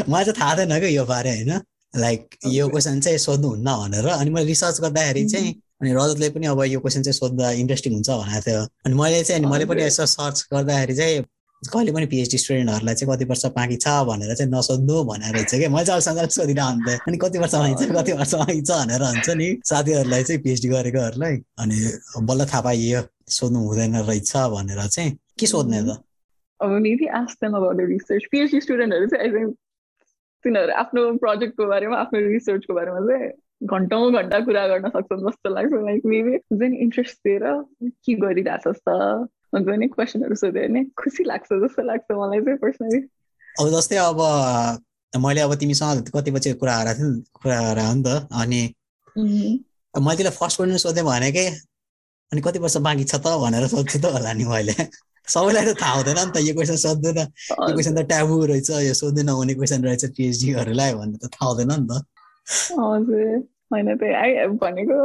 [0.09, 1.51] मलाई चाहिँ थाहा थिएन क्या यो बारे होइन
[1.93, 5.49] लाइक यो क्वेसन चाहिँ सोध्नुहुन्न भनेर। अनि मैले रिसर्च गर्दाखेरि चाहिँ
[5.81, 9.41] अनि रजतले पनि अब यो क्वेसन चाहिँ सोद्धा इन्ट्रेस्टिङ हुन्छ भनेको थियो। अनि मैले चाहिँ
[9.41, 11.17] अनि मैले पनि यसो सर्च गर्दाखेरि चाहिँ
[11.61, 15.67] कहिले पनि पिएचडी स्टुडेन्टहरूलाई चाहिँ कति वर्ष बाँकी छ भनेर चाहिँ नसोध्नु भनेर रहेछ कि?
[15.69, 19.29] मैले चाहिँ अहिलेसम्म सोधिरहन्थेँ अनि कति वर्ष बाँकी छ कति वर्ष बाँकी छ भनेर हुन्छ
[19.29, 21.77] नि साथीहरूलाई चाहिँ पिएचडी गरेकोहरूलाई अनि
[22.25, 26.01] बल्ल थाहा पाइयो सोध्नु हुँदैन रहेछ भनेर चाहिँ के सोध्ने त?
[26.61, 26.69] अब
[27.77, 28.25] the research.
[28.33, 29.55] PhD स्टुडेन्टहरू चाहिँ आई थिङ्क
[30.43, 33.29] तिनीहरू आफ्नो प्रोजेक्टको बारेमा आफ्नो रिसर्चको बारेमा चाहिँ
[33.63, 37.45] घन्टौँ घन्टा कुरा गर्न सक्छन् जस्तो लाग्छ। लाइक मेबी हुन्छ नि इन्ट्रेस्ट दिएर
[37.85, 38.89] के गरिरहेछस् त
[39.53, 42.99] हुन्छ नि क्वेसनहरू सोध्यो भने खुसी लाग्छ जस्तो लाग्छ मलाई चाहिँ पर्सनली
[43.55, 44.21] अब जस्तै अब
[45.13, 48.61] मैले अब तिमीसँग कति बजी कुरा गराएको थिएँ कुरा गराएको नि त अनि
[49.15, 51.47] मैले त्यसलाई फर्स्ट क्वेसन सोधेँ भनेकै
[52.31, 54.75] अनि कति वर्ष बाँकी छ त भनेर सोध्छु त होला नि मैले
[55.27, 58.93] सबैलाई त थाहा हुँदैन नि त यो क्वेसन सोध्दैन यो क्वेसन त ट्याबु रहेछ यो
[58.93, 61.99] सोध्दैन हुने क्वेसन रहेछ पिएचडीहरूलाई भन्ने त थाहा हुँदैन नि त
[62.71, 63.27] हजुर
[63.71, 64.97] होइन त्यही आइ भनेको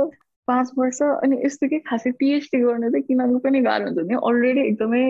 [0.46, 4.60] पाँच वर्ष अनि यस्तो के खासै पिएचडी गर्नु चाहिँ किन पनि गाह्रो हुन्छ नि अलरेडी
[4.68, 5.04] एकदमै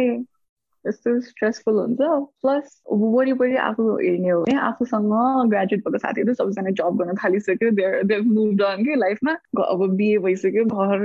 [0.84, 2.00] यस्तो स्ट्रेसफुल हुन्छ।
[2.42, 5.12] प्लस वरिपरि आफू हेर्ने हो भने आफूसँग
[5.50, 7.70] ग्रेजुएट भएको साथीहरू सबैजना जब गर्न थालिसक्यो।
[8.06, 9.32] दे मुभ अन कि लाइफमा
[9.64, 11.00] अब बिए भइसक्यो घर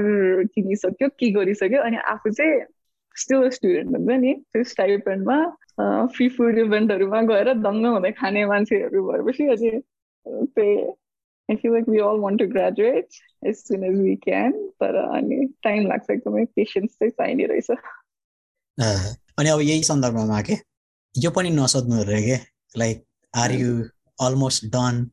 [0.55, 2.61] किनिसक्यो के गरिसक्यो अनि आफू चाहिँ
[3.15, 5.37] स्टिल स्टुडेन्ट हुन्छ नि। त्यो स्टाइपेन्डमा
[6.15, 9.71] फ्री फुड इभेन्टहरूमा गएर दङ्ग हुँदै खाने मान्छेहरू भएपछि अझै
[10.25, 10.75] त्यही।
[11.51, 13.07] I feel like we all want to graduate
[13.47, 14.51] as soon as we can
[14.83, 17.71] तर अनि टाइम लाग्छ एकदमै पेसेन्स चाहिँ चाहिने रहेछ
[19.39, 20.55] अनि अब यही सन्दर्भमा के?
[21.15, 22.37] यो पनि नसोध्नु अरे के?
[22.77, 23.71] Like are you
[24.27, 25.09] almost done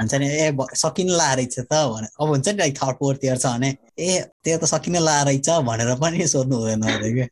[0.00, 0.26] हुन्छ नि?
[0.26, 0.50] ए
[0.82, 4.20] सकिन ला रहेछ त भने अब हुन्छ नि लाइक थर्ड फोर्थ इयर छ भने ए
[4.44, 7.28] त्यो त सकिन ला रहेछ भनेर पनि सोध्नु हुँदैन अरे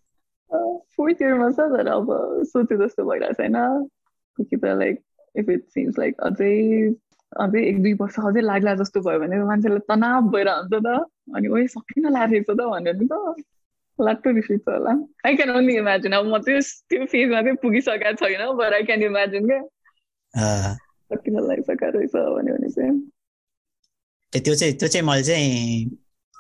[0.96, 2.14] फोर्थ इयरमा छ तर अब
[2.52, 3.56] सोचे जस्तो भइरहेको छैन।
[4.38, 5.02] कि त like
[5.34, 6.54] if it seems like अझै
[7.32, 10.88] अझै एक दुई वर्ष अझै लाग्ला जस्तो भयो भने मान्छेलाई तनाव भएर हुन्छ त।
[11.36, 13.14] अनि ओइ सकिन लागेको त भनेर नि त।
[13.98, 14.92] लाग्दो रिस होला।
[15.26, 19.02] आई क्यान ओन्ली इमेजिन अब म त्यो त्यो फेजमा चाहिँ पुगिसकेको छैन बट आई क्यान
[19.02, 19.60] इमेजिन क्या।
[21.24, 22.94] किन लागिसकेको रहेछ भन्यो भने चाहिँ।
[24.32, 25.50] त्यो चाहिँ त्यो चाहिँ मैले चाहिँ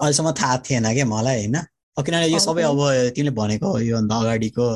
[0.00, 1.56] अहिलेसम्म थाहा थिएन क्या मलाई होइन?
[1.98, 2.80] किनभने यो सबै अब
[3.14, 4.66] तिमीले भनेको योभन्दा अगाडिको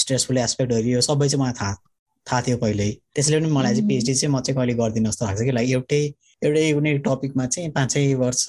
[0.00, 1.74] स्ट्रेसफुल एस्पेक्टहरू यो सबै चाहिँ मलाई थाहा
[2.28, 5.42] थाहा थियो पहिल्यै त्यसैले पनि मलाई चाहिँ पिएचडी चाहिँ म चाहिँ कहिले गर्दिनँ जस्तो लाग्छ
[5.42, 6.02] कि लाइक एउटै
[6.42, 8.46] एउटै कुनै टपिकमा चाहिँ पाँचै वर्ष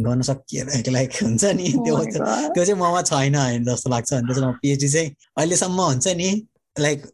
[0.00, 1.96] गर्न सकिएर लाइक हुन्छ नि। त्यो
[2.54, 6.30] त्यो चाहिँ ममा छैन जस्तो लाग्छ। अनि त्यसमा पिएचडी चाहिँ अहिलेसम्म हुन्छ नि
[6.76, 7.06] लाइक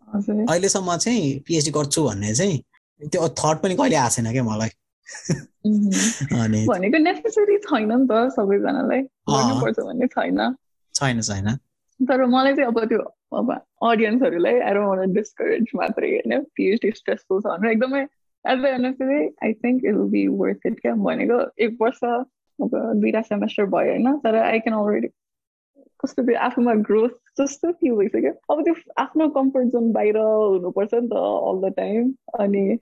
[0.49, 2.59] अहिलेसम्म चाहिँ पिएचडी गर्छु भन्ने चाहिँ
[3.03, 4.71] त्यो थट पनि कहिले आएको छैन क्या मलाई।
[6.69, 10.41] भनेको नेसेसरी छैन नि त सबैजनालाई। गर्नुपर्छ भन्ने छैन।
[10.95, 11.57] छैन छैन।
[12.01, 17.73] तर मलाई चाहिँ अब त्यो अडियन्सहरूलाई आई डोन्ट डिस्करेज मात्रै होइन पिएचडी स्ट्रेसफुल छ भनेर
[17.73, 20.95] एकदमै at the end of the day I think it will be worth it क्या
[20.95, 25.09] भनेको एक वर्ष अब दुईवटा सेमेस्टर भयो होइन तर आई क्यान अलरेडी
[26.05, 31.09] कस्तो त्यो आफूमा ग्रोथ जस्तो फिल भइसक्यो अब त्यो आफ्नो कम्फर्ट जोन बाहिर हुनुपर्छ नि
[31.09, 32.79] त अल द टाइम अनि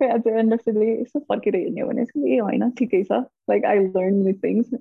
[0.00, 3.02] खै at the end of the day यसो फर्केर हेर्ने भने चाहिँ ए होइन ठिकै
[3.04, 3.20] छ
[3.50, 4.72] like I learn new things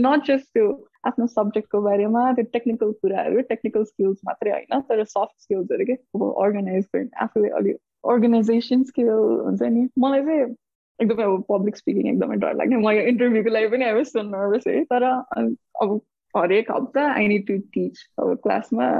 [0.00, 0.70] not just त्यो
[1.04, 6.26] आफ्नो सब्जेक्टको बारेमा त्यो टेक्निकल कुराहरू टेक्निकल स्किल्स मात्रै होइन तर सफ्ट स्किल्सहरू के अब
[6.26, 10.50] अर्गनाइज गर्ने आफूले अलिक अर्गनाइजेसन स्किल हुन्छ नि मलाई चाहिँ
[10.98, 14.66] एकदमै अब पब्लिक स्पिकिङ एकदमै डर लाग्ने म यो इन्टरभ्यूको लागि पनि अब सो नर्भस
[14.68, 16.00] है तर अब
[16.34, 18.90] हरेक हप्ता आई निड टु टिच अब क्लासमा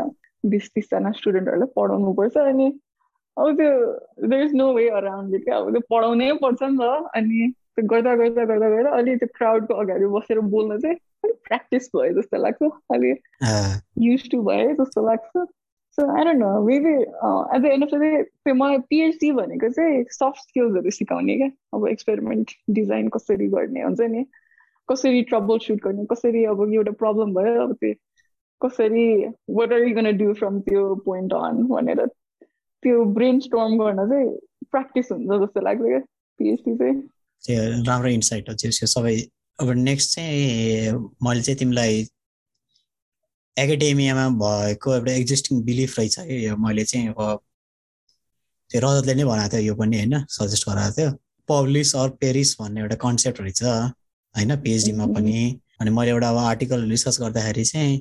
[0.44, 2.70] बिस तिसजना स्टुडेन्टहरूलाई पढाउनु पर्छ अनि
[3.36, 7.48] अब त्यो there is no way around क्या अब त्यो पढाउनै पर्छ नि त अनि
[7.76, 12.20] त्यो गर्दा गर्दा गर्दा गर्दा अलि त्यो क्राउडको अगाडि बसेर बोल्न चाहिँ अलिक प्र्याक्टिस भयो
[12.20, 13.12] जस्तो लाग्छ अलि
[14.06, 15.46] युज टु भयो जस्तो लाग्छ
[15.98, 18.02] so I don't know maybe at the end of the
[18.44, 24.10] day मलाई पिएचडी भनेको चाहिँ सफ्ट स्किल्सहरू सिकाउने क्या अब एक्सपेरिमेन्ट डिजाइन कसरी गर्ने हुन्छ
[24.10, 24.24] नि
[24.88, 27.94] कसरी ट्रबल सुट गर्ने कसरी अब एउटा प्रब्लम भयो अब त्यो
[28.60, 29.06] कसरी
[29.50, 32.06] what are you gonna do from त्यो पोइन्ट अन भनेर
[32.82, 34.28] त्यो ब्रेन स्टर्म गर्न चाहिँ
[34.70, 35.98] प्र्याक्टिस हुन्छ जस्तो लाग्छ क्या
[36.40, 39.14] पिएचडी चाहिँ। राम्रो इन्साइट हो सबै।
[39.58, 42.04] अब नेक्स्ट चाहिँ मैले चाहिँ तिमीलाई
[43.56, 47.40] एकाडेमियामा भएको एउटा एक्जिस्टिङ बिलिफ रहेछ है यो मैले चाहिँ अब
[48.70, 51.10] त्यो रजतले नै भनेको थियो यो पनि होइन सजेस्ट गराएको थियो।
[51.48, 55.36] पब्लिस अर पेरिस भन्ने एउटा कन्सेप्ट रहेछ होइन पिएचडीमा पनि।
[55.80, 57.98] अनि मैले एउटा अब आर्टिकल रिसर्च गर्दाखेरि चाहिँ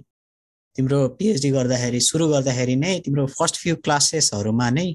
[0.76, 4.88] तिम्रो पिएचडी गर्दाखेरि सुरु गर्दाखेरि नै तिम्रो फर्स्ट फ्यु क्लासेसहरूमा नै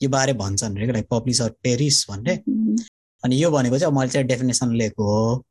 [0.00, 2.34] यो बारे भन्छन् अरे लाइक पब्लिस अर पेरिस भन्ने।
[3.24, 5.44] अनि यो भनेको चाहिँ मैले चाहिँ डेफिनेसन लिएको हो।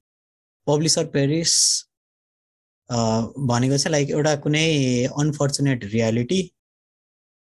[0.67, 1.53] पब्लिस अर पेरिस
[3.49, 4.67] भनेको चाहिँ लाइक एउटा कुनै
[5.23, 6.41] unfortunate reality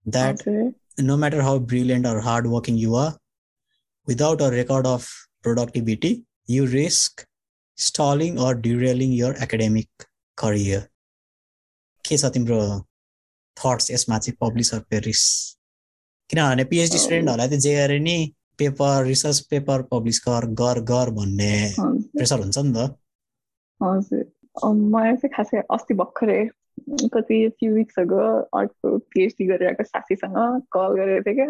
[0.05, 0.43] that
[0.99, 3.11] no matter how brilliant or hard working you are
[4.07, 5.07] without a record of
[5.43, 6.11] productivity
[6.49, 7.25] you risk
[7.77, 10.07] stalling or derailing your academic
[10.37, 10.87] career
[12.09, 12.59] के छ तिम्रो
[13.57, 15.21] थट्स यसमा चाहिँ पब्लिस अर पेरिस
[16.29, 18.17] किनभने पिएचडी स्टुडेन्टहरूलाई त जे गरे नि
[18.59, 22.77] पेपर रिसर्च पेपर पब्लिस गर गर गर भन्ने प्रेसर हुन्छ नि त।
[23.81, 26.41] मलाई चाहिँ खासै अस्ति भर्खरै
[27.13, 28.25] कति फ्यु विक्स अगो
[28.59, 30.37] अर्को पिएचडी गरिरहेको साथीसँग
[30.75, 31.49] कल गरेको थिएँ क्या।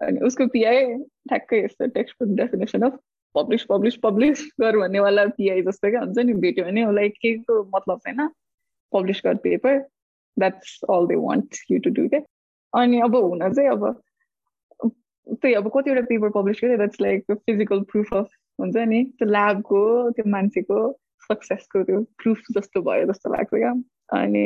[0.00, 0.78] अनि उसको पिआई
[1.28, 1.86] ठ्याक्कै यस्तो
[2.22, 2.98] textbook definition of
[3.34, 7.54] publish publish publish गर भन्नेवाला पिआई जस्तो क्या हुन्छ नि भेट्यो भने उसलाई के को
[7.76, 8.20] मतलब छैन।
[8.92, 9.78] पब्लिस गर paper
[10.36, 12.20] that's all they want you to do क्या
[12.72, 14.02] अनि अब हुन चाहिँ अब
[15.26, 18.28] त्यही अब कतिवटा पेपर पब्लिस गरेँ that's like physical proof of
[18.58, 20.78] हुन्छ नि त्यो ल्याबको त्यो मान्छेको
[21.30, 23.72] सक्सेसको त्यो प्रुफ जस्तो भयो जस्तो लाग्छ क्या
[24.12, 24.44] अनि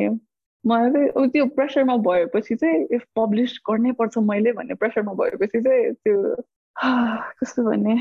[0.64, 5.92] मलाई चाहिँ त्यो प्रेसरमा भएपछि चाहिँ इफ पब्लिस गर्नै पर्छ मैले भन्ने प्रेसरमा भएपछि चाहिँ
[5.94, 6.34] त्यो
[7.40, 7.94] कस्तो भन्ने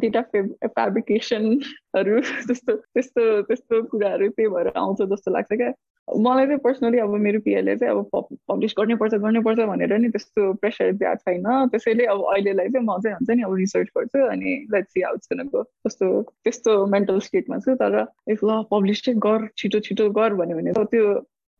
[0.00, 5.72] डेटा फेब फेब्रिकेसनहरू जस्तो त्यस्तो त्यस्तो कुराहरू त्यही भएर आउँछ जस्तो लाग्छ क्या।
[6.08, 10.92] मलाई चाहिँ पर्सनली अब मेरो पिएलले चाहिँ अब पब्लिस गर्नैपर्छ गर्नैपर्छ भनेर नि त्यस्तो प्रेसर
[10.92, 14.92] दिएको छैन। त्यसैले अब अहिलेलाई चाहिँ म चाहिँ हुन्छ नि अब रिसर्च गर्छु अनि लेट्स
[14.92, 16.06] सी आउट्स गएको कस्तो
[16.44, 20.72] त्यस्तो मेन्टल स्टेटमा छु। तर इफ ल पब्लिस चाहिँ गर छिटो छिटो गर भन्यो भने
[20.72, 21.14] त्यो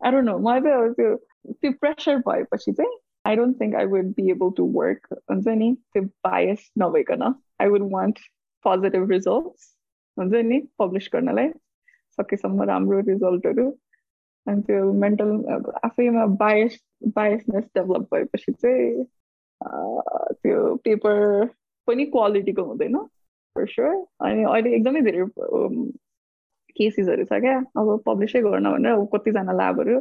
[0.04, 1.16] आएर न मलाई चाहिँ अब त्यो
[1.52, 2.92] त्यो प्रेसर भएपछि चाहिँ
[3.24, 7.68] I don't think I would be able to work हुन्छ नि त्यो बायस नभइकन I
[7.68, 8.18] would want
[8.64, 9.72] positive results
[10.16, 11.48] हुन्छ नि पब्लिस गर्नलाई
[12.18, 13.70] सकेसम्म राम्रो रिजल्टहरू
[14.46, 15.30] अनि त्यो मेन्टल
[15.84, 16.78] आफैमा बायस
[17.14, 19.04] बायसनेस डेभलप भएपछि चाहिँ
[19.60, 21.46] त्यो पेपर
[21.88, 22.96] पनि क्वालिटीको हुँदैन
[23.56, 25.24] फर स्योर अनि अहिले एकदमै धेरै
[26.76, 30.00] केसेसहरू छ क्या अब पब्लिसै गर्न भनेर अब कतिजना ल्याबहरू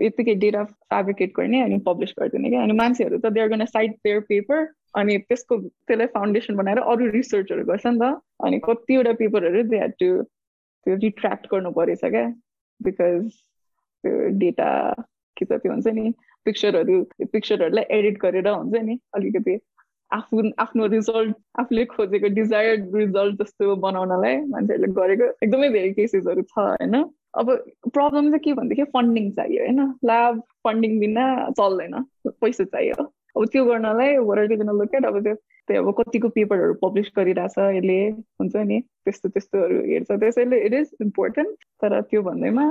[0.00, 4.20] यत्तिकै डेटा फेब्रिकेट गर्ने अनि पब्लिस गरिदिने क्या। अनि मान्छेहरू त देयर गर्न साइड देयर
[4.30, 4.66] पेपर
[5.00, 8.12] अनि त्यसको त्यसलाई फाउन्डेसन बनाएर अरू रिसर्चहरू गर्छ नि त।
[8.44, 10.10] अनि कतिवटा पेपरहरू दे हेड टु
[10.86, 12.26] त्यो रिट्र्याक्ट गर्नु परेछ क्या।
[12.80, 13.28] बिकज
[14.04, 14.70] त्यो डेटा
[15.36, 16.12] के त त्यो हुन्छ नि
[16.46, 16.96] पिक्चरहरू
[17.32, 19.54] पिक्चरहरूलाई एडिट गरेर हुन्छ नि अलिकति
[20.16, 26.58] आफू आफ्नो रिजल्ट आफूले खोजेको डिजायर्ड रिजल्ट जस्तो बनाउनलाई मान्छेहरूले गरेको एकदमै धेरै केसेसहरू छ
[26.58, 26.96] होइन?
[27.40, 27.50] अब
[27.94, 29.80] प्रब्लम चाहिँ के भनेदेखि फन्डिङ चाहियो होइन?
[30.10, 31.24] ल्याब फन्डिङ बिना
[31.60, 31.94] चल्दैन
[32.44, 33.06] पैसा चाहियो।
[33.36, 35.34] अब त्यो गर्नलाई वरटिकन लोकेट अब त्यो
[35.68, 37.98] त्यही अब कतिको पेपरहरू पब्लिस गरिरहेछ यसले
[38.40, 42.66] हुन्छ नि त्यस्तो त्यस्तोहरू हेर्छ। त्यसैले इट इज इम्पोर्टेन्ट तर त्यो भन्दैमा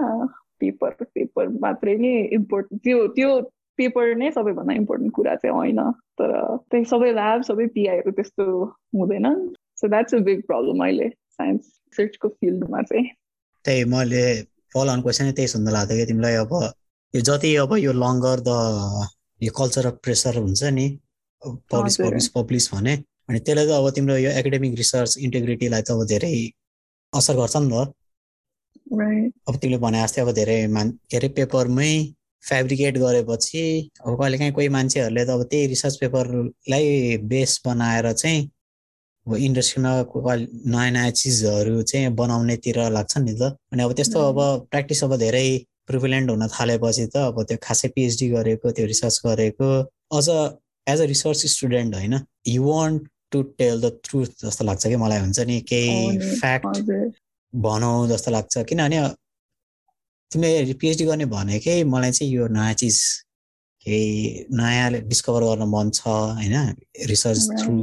[0.60, 3.30] पेपर पेपर मात्रै नै इम्पोर्टेन्ट त्यो त्यो
[3.78, 5.80] पेपर नै सबैभन्दा इम्पोर्टेन्ट कुरा चाहिँ होइन
[6.20, 6.32] तर
[6.72, 8.46] त्यही सबै ल्याब सबै पिआईहरू त्यस्तो
[8.98, 9.28] हुँदैन।
[9.82, 13.06] So that's a big problem अहिले साइन्स रिसर्चको फिल्डमा चाहिँ।
[13.66, 14.24] त्यही मैले
[14.74, 16.54] फलो अन क्वेसन त्यही सुन्दा लाग्थ्यो कि तिमीलाई अब
[17.14, 18.52] यो जति अब यो लङ्गर द
[19.42, 20.88] यो कल्चर अफ प्रेसर हुन्छ नि
[21.72, 22.94] पब्लिस पब्लिस पब्लिस भने
[23.30, 26.34] अनि त्यसले त अब तिम्रो यो एकाडेमिक रिसर्च इन्टिग्रिटीलाई त अब धेरै
[27.14, 27.94] असर गर्छ नि त।
[29.50, 31.94] अब तिमीले भने जस्तै अब धेरै मान के अरे पेपरमै
[32.50, 33.64] फेब्रिकेट गरेपछि
[34.06, 38.41] अब कहिले काहीँ कोही मान्छेहरूले त अब त्यही रिसर्च पेपरलाई बेस बनाएर चाहिँ
[39.28, 39.91] अब इन्डस्ट्रीमा
[40.74, 44.39] नयाँ नयाँ चिजहरू चाहिँ बनाउनेतिर लाग्छ नि त। अनि अब त्यस्तो अब
[44.72, 45.48] प्र्याक्टिस अब धेरै
[45.88, 49.70] प्रिभिलेन्ट हुन थालेपछि त अब त्यो खासै पिएचडी गरेको त्यो रिसर्च गरेको
[50.18, 50.28] अझ
[50.88, 55.20] एज अ रिसर्च स्टुडेन्ट होइन you want to tell the truth जस्तो लाग्छ कि मलाई
[55.20, 56.84] हुन्छ नि। केही फ्याक्ट
[57.54, 58.98] भनौँ जस्तो लाग्छ। किनभने
[60.34, 62.98] तिमीले पिएचडी गर्ने भनेकै मलाई चाहिँ यो नयाँ चिज
[63.86, 66.56] केही नयाँ डिस्कभर गर्न मन छ होइन?
[67.08, 67.76] रिसर्च थ्रु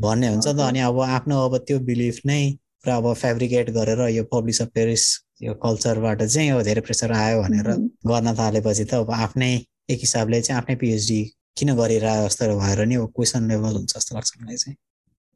[0.00, 2.42] भन्ने हुन्छ त। अनि अब आफ्नो अब त्यो बिलिफ नै
[2.82, 5.04] पुरा अब फेब्रिकेट गरेर यो पब्लिस अफ पेरिस
[5.42, 7.68] यो कल्चरबाट चाहिँ अब धेरै प्रेसर आयो भनेर
[8.10, 9.50] गर्न थालेपछि त अब आफ्नै
[9.90, 11.20] एक हिसाबले चाहिँ आफ्नै पिएचडी
[11.58, 14.76] किन गरिरह जस्तो भएर नि क्वेसन लेभल हुन्छ जस्तो लाग्छ मलाई चाहिँ।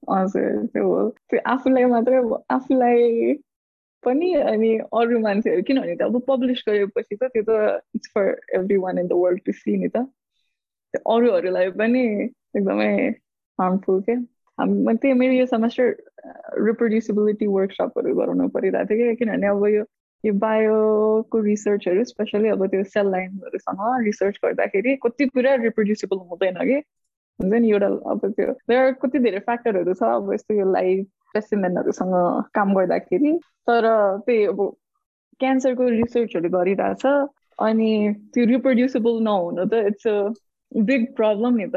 [0.03, 2.21] हजुर त्यो आफूलाई मात्रै
[2.51, 3.35] आफूलाई
[4.05, 8.27] पनि अनि अरू मान्छेहरू किनभने त अब पब्लिस गरेपछि त त्यो त it's for
[8.85, 10.05] everyone in the world to see नि त।
[10.95, 12.05] अरूहरूलाई पनि
[12.57, 12.93] एकदमै
[13.59, 14.13] हार्मफुल के?
[14.59, 15.87] हामी त्यही मेरो यो सेमेस्टर
[16.67, 19.85] रिप्रोड्युसिबिलिटी वर्कसपहरू गराउनु परिरहेको थियो कि किनभने अब यो
[20.25, 26.77] यो बायोको रिसर्चहरू स्पेसली अब त्यो सेल लाइनहरूसँग रिसर्च गर्दाखेरि कति कुरा रिप्रोड्युसिबल हुँदैन कि?
[27.41, 32.15] हुन्छ नि एउटा अब त्यो कति धेरै फ्याक्टरहरू छ। अब यस्तो यो लाइफ स्पेसिमेनहरूसँग
[32.55, 33.33] काम गर्दाखेरि।
[33.69, 33.85] तर
[34.27, 34.61] त्यही अब
[35.41, 37.05] क्यान्सरको रिसर्चहरू गरिरहेछ
[37.59, 37.91] अनि
[38.35, 40.17] त्यो रिप्रोड्युसेबल नहुनु त इट्स अ
[40.73, 41.77] बिग प्रब्लम नि त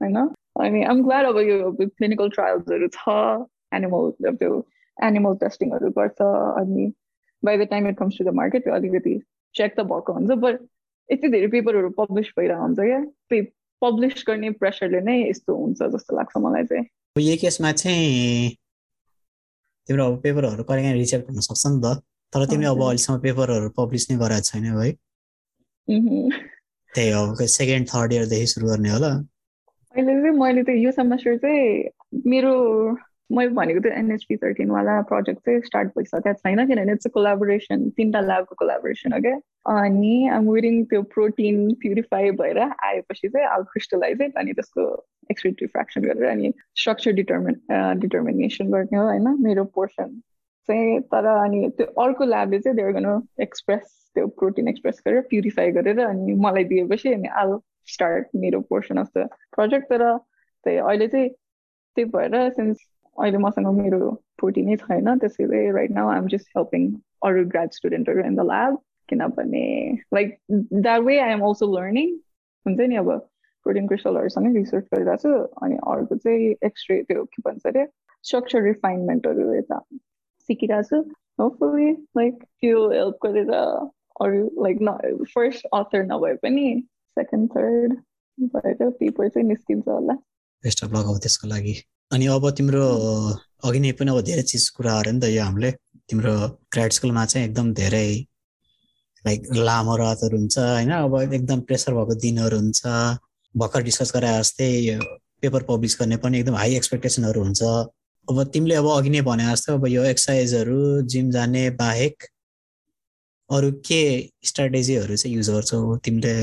[0.00, 0.16] होइन?
[0.62, 3.18] अनि आम ग्ल्याड अब यो क्लिनिकल ट्रायल्सहरू छ
[3.74, 4.54] एनिमल त्यो
[4.96, 6.30] एनिमल टेस्टिङहरू गर्छ
[6.62, 6.86] अनि
[7.42, 9.14] by the time it comes to the market त्यो अलिकति
[9.54, 10.66] चेक त भएको हुन्छ बट
[11.08, 13.00] यति धेरै पेपरहरू पब्लिस भइरहेको हुन्छ क्या?
[13.28, 13.42] त्यही
[13.82, 18.56] पब्लिस गर्ने प्रेसरले नै यस्तो हुन्छ जस्तो लाग्छ मलाई चाहिँ। यही केसमा चाहिँ
[19.88, 21.86] तिम्रो अब पेपरहरू कहिले काहीँ रिजेक्ट हुन सक्छ नि त।
[22.32, 24.92] तर तिमीले अब अहिलेसम्म पेपरहरू पब्लिस नै गराएको छैन है।
[26.92, 29.12] त्यही हो सेकेन्ड थर्ड इयरदेखि सुरु गर्ने होला।
[29.94, 31.88] अहिले चाहिँ मैले त यो सेमेस्टर चाहिँ
[32.26, 32.52] मेरो
[33.32, 38.54] मैले भनेको त्यो एनएचपी थर्टिनवाला प्रोजेक्ट चाहिँ स्टार्ट भइसकेको छैन किनभने चाहिँ कोलाबोरेसन तिनवटा ल्याबको
[38.54, 39.34] कोलाबोरेसन हो क्या
[39.84, 46.02] अनि आम वेटिङ त्यो प्रोटिन प्युरिफाई भएर आएपछि चाहिँ आल क्रिस्टलाइज अनि त्यसको एक्सरेट रिफ्रेक्सन
[46.02, 47.60] गरेर अनि स्ट्रक्चर डिटर्मिन
[48.00, 49.28] डिटर्मिनेसन गर्ने हो होइन?
[49.40, 50.20] मेरो पोर्सन
[50.68, 55.70] चाहिँ तर अनि त्यो अर्को ल्याबले चाहिँ देयर गर्नु एक्सप्रेस त्यो प्रोटिन एक्सप्रेस गरेर प्युरिफाई
[55.70, 60.16] गरेर अनि मलाई दिएपछि अनि आल स्टार्ट मेरो पोर्सन अफ द प्रोजेक्ट तर
[60.64, 61.28] त्यही अहिले चाहिँ
[61.96, 62.78] त्यही भएर सिन्स
[63.18, 66.90] अहिले मसँग मेरो प्रोटिनै छैन त्यसैले right now I'm just helping
[67.22, 69.64] अरू ग्राड स्टुडेन्टहरू इन द ल्याब किनभने
[70.14, 72.14] like that way I am also learning
[72.66, 73.10] हुन्छ नि अब
[73.66, 77.86] प्रोटिन क्रिस्टलहरूसँगै रिसर्च गरिरहेको छु अनि अर्को चाहिँ एक्सरे त्यो के भन्छ अरे
[78.24, 79.80] स्ट्रक्चर रिफाइनमेन्टहरू यता
[80.48, 81.02] सिकिरहेको छु
[81.40, 83.52] होपफुली लाइक त्यो हेल्प गरेर
[84.20, 86.66] अरू लाइक न फर्स्ट अथर नभए पनि
[87.16, 88.00] सेकेन्ड थर्ड
[88.54, 90.14] भएर पेपर चाहिँ निस्किन्छ होला
[90.64, 91.74] बेस्ट अफ लक अब त्यसको लागि
[92.10, 92.84] अनि अब तिम्रो
[93.68, 95.70] अघि नै पनि अब धेरै चिज कुराहरू नि त यो हामीले
[96.10, 96.34] तिम्रो
[96.72, 98.08] ग्राड स्कुलमा चाहिँ एकदम धेरै
[99.24, 100.92] लाइक लामो रातहरू हुन्छ होइन?
[100.92, 102.80] अब एकदम प्रेसर भएको दिनहरू हुन्छ।
[103.54, 104.70] भर्खर डिस्कस गरे जस्तै
[105.42, 107.62] पेपर पब्लिस गर्ने पनि एकदम हाई एक्सपेक्टेसनहरू हुन्छ।
[108.28, 110.80] अब तिमीले अब अघि नै भने जस्तो अब यो एक्सर्साइजहरू
[111.12, 112.24] जिम जाने बाहेक
[113.50, 114.02] अरू के
[114.44, 115.96] स्ट्राटेजीहरू चाहिँ युज गर्छौ?
[116.04, 116.34] तिमीले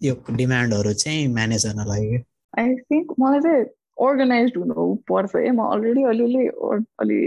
[0.00, 2.24] यो डिमान्डहरू चाहिँ म्यानेज गर्न लागि।
[2.58, 3.64] आई थिङ्क मलाई चाहिँ
[3.98, 6.46] अर्गनाइज हुनु पर्छ है म अलरेडी अलिअलि
[7.00, 7.18] अलि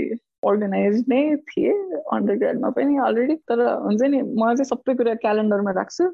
[0.48, 1.74] अर्गनाइज नै थिएँ
[2.14, 6.08] अन्डर ग्रेडमा पनि अलरेडी तर हुन्छ नि मलाई चाहिँ सबै कुरा क्यालेन्डरमा राख्छु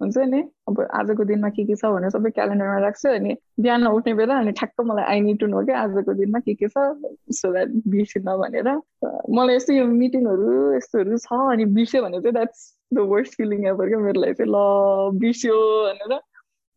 [0.00, 4.14] हुन्छ नि अब आजको दिनमा के के छ भनेर सबै क्यालेन्डरमा राख्छु अनि बिहान उठ्ने
[4.14, 6.86] बेला अनि ठ्याक्क मलाई आई निड टु नो कि आजको दिनमा के के छ
[7.40, 8.68] सो द्याट बिर्सिन भनेर
[9.30, 13.88] मलाई यस्तो यो मिटिङहरू यस्तोहरू छ अनि बिर्स्यो भने चाहिँ that's the worst feeling ever
[13.88, 16.20] क्या मेरो लागि चाहिँ ल बिर्स्यो भनेर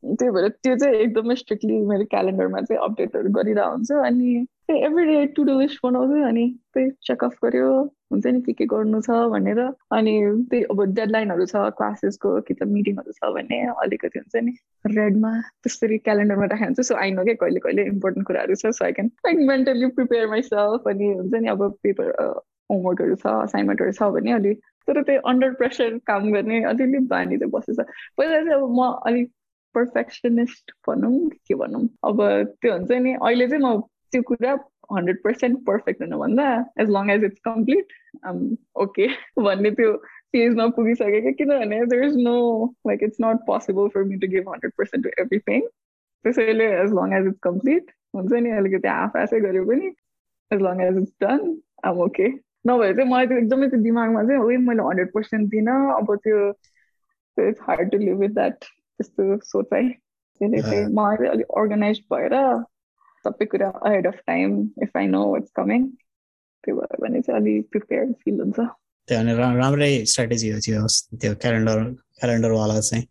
[0.05, 5.05] त्यही भएर त्यो चाहिँ एकदमै स्ट्रिक्टली मेरो क्यालेन्डरमा चाहिँ अपडेटहरू गरिरहेको हुन्छ अनि त्यही every
[5.05, 7.71] day to do list बनाउँछु अनि त्यही चेकअप गर्यो
[8.11, 9.59] हुन्छ नि के के गर्नु छ भनेर।
[9.97, 10.13] अनि
[10.51, 14.53] त्यही अब डेडलाइनहरू छ क्लासेसको कि त मिटिङहरू छ भने अलिकति हुन्छ नि
[14.95, 15.31] रेडमा
[15.63, 19.47] त्यसरी क्यालेन्डरमा राखेको सो आई क्या कहिले कहिले इम्पोर्टेन्ट कुराहरू छ so I can like
[19.49, 22.13] mentally prepare myself अनि हुन्छ नि अब पेपर
[22.71, 27.51] होमवर्कहरू छ असाइनमेन्टहरू छ भने अलिक तर त्यही अन्डर प्रेसर काम गर्ने अलिअलि बानी चाहिँ
[27.51, 27.79] बसेछ।
[28.17, 29.29] पहिला चाहिँ अब म अलिक
[29.77, 32.21] पर्फेक्सनिस्ट भनौँ के भनौँ। अब
[32.61, 33.79] त्यो हुन्छ नि अहिले चाहिँ म
[34.11, 34.51] त्यो कुरा
[34.93, 36.49] हन्ड्रेड पर्सेन्ट पर्फेक्ट हुनुभन्दा
[36.81, 37.93] as long as it's complete
[38.83, 39.07] okay
[39.47, 42.37] भन्ने त्यो स्टेजमा पुगिसकेको किनभने there is no
[42.87, 45.61] like it's not possible for me to give hundred percent to everything
[46.25, 49.91] त्यसैले as long as it's complete हुन्छ नि अलिकति आफ आफै गऱ्यो पनि
[50.51, 51.55] as long as it's done
[51.91, 52.27] um okay
[52.67, 56.39] नभए चाहिँ मलाई त्यो एकदमै त्यो दिमागमा चाहिँ ओइ मैले हन्ड्रेड पर्सेन्ट दिनँ अब त्यो
[57.37, 58.65] it's hard to live with that
[58.99, 62.35] त्यस्तो सोचाइ त्यसले चाहिँ मलाई चाहिँ अलिक अर्गनाइज भएर
[63.25, 64.49] सबै कुरा ahead of time
[64.83, 65.81] if I know what's coming
[66.63, 68.57] त्यो भयो भने चाहिँ अलिक प्रिपेयर फिल हुन्छ।
[69.07, 70.87] त्यो भने राम्रै स्ट्राटेजी हो त्यो
[71.21, 71.83] त्यो क्यालेन्डर
[72.19, 73.03] क्यालेन्डरवाला चाहिँ।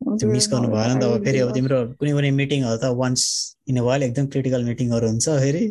[0.00, 3.22] त्यो मिस गर्नु भएन नि त अब फेरि अब तिम्रो कुनै कुनै मिटिङहरू त वान्स
[3.70, 5.64] इन वाइल एकदम क्रिटिकल मिटिङहरू हुन्छ फेरि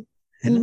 [0.43, 0.55] होइन?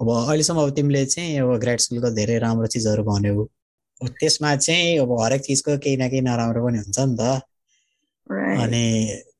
[0.00, 3.46] अब अहिलेसम्म अब तिमीले चाहिँ अब ग्राड स्कुलको धेरै राम्रो चिजहरू भन्यौ।
[4.00, 7.40] त्यसमा चाहिँ अब हरेक चिजको केही न केही नराम्रो पनि हुन्छ नि त।
[8.62, 8.84] अनि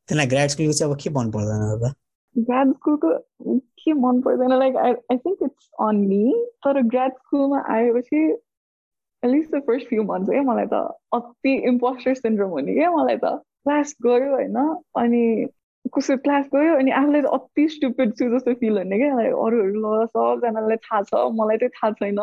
[0.09, 1.94] त्यसलाई ग्राड स्कुलको चाहिँ अब के मन पर्दैन त?
[2.36, 3.09] ग्राड स्कुलको
[3.82, 4.59] के मन पर्दैन?
[4.59, 6.24] Like I I think it's on me
[6.66, 8.22] तर ग्राड स्कुलमा आएपछि
[9.22, 10.82] at least the first few months क्या मलाई त
[11.18, 14.59] अति इम्पोस्टर सिन्ड्रोम हुने क्या मलाई त क्लास गयो होइन
[15.02, 15.22] अनि
[15.96, 19.14] कसो क्लास गयो अनि आफूलाई त अति स्टुपिड छु जस्तो फिल हुने क्या।
[19.46, 22.18] अरूहरू ल सबजनालाई थाहा छ मलाई चाहिँ थाहा छैन।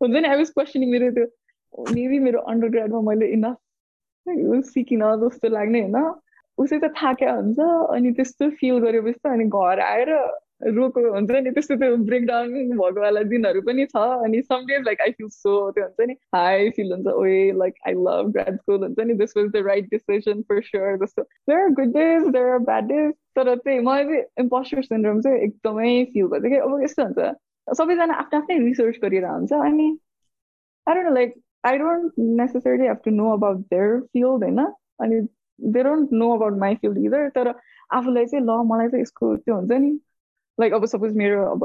[0.00, 1.26] हुन्छ नि आई वाज क्वेसनिङ मेरो त्यो
[1.74, 3.56] मेबी मेरो अन्डर ग्राडमा मैले इनफ
[4.66, 5.96] सिकिनँ जस्तो लाग्ने होइन।
[6.58, 7.58] उसै त थाहा हुन्छ
[7.94, 10.10] अनि त्यस्तो फिल गरेपछि त अनि घर आएर
[10.76, 15.10] रोको हुन्छ नि त्यस्तो त्यो ब्रेकडाउन भएकोवाला दिनहरू पनि छ अनि some days like I
[15.18, 19.06] feel so त्यो हुन्छ नि हाई फिल हुन्छ ओए like I love grad school हुन्छ
[19.10, 22.58] नि this was the right decision for sure जस्तो। There are good days there are
[22.70, 27.02] bad days तर चाहिँ मलाई चाहिँ इम्पोस्टर सिन्ड्रोम चाहिँ एकदमै फिल गर्छ। कि अब यस्तो
[27.04, 29.88] हुन्छ सबैजना आफ्नो आफ्नै रिसर्च गरिरहेको हुन्छ अनि
[30.86, 31.34] don't like
[31.64, 34.58] I don't necessary have to know about their field होइन
[35.00, 35.20] अनि
[35.58, 37.54] they don't know about my field either तर
[37.92, 39.98] आफूलाई चाहिँ ल मलाई चाहिँ यसको त्यो हुन्छ नि
[40.58, 41.64] लाइक अब सपोज मेरो अब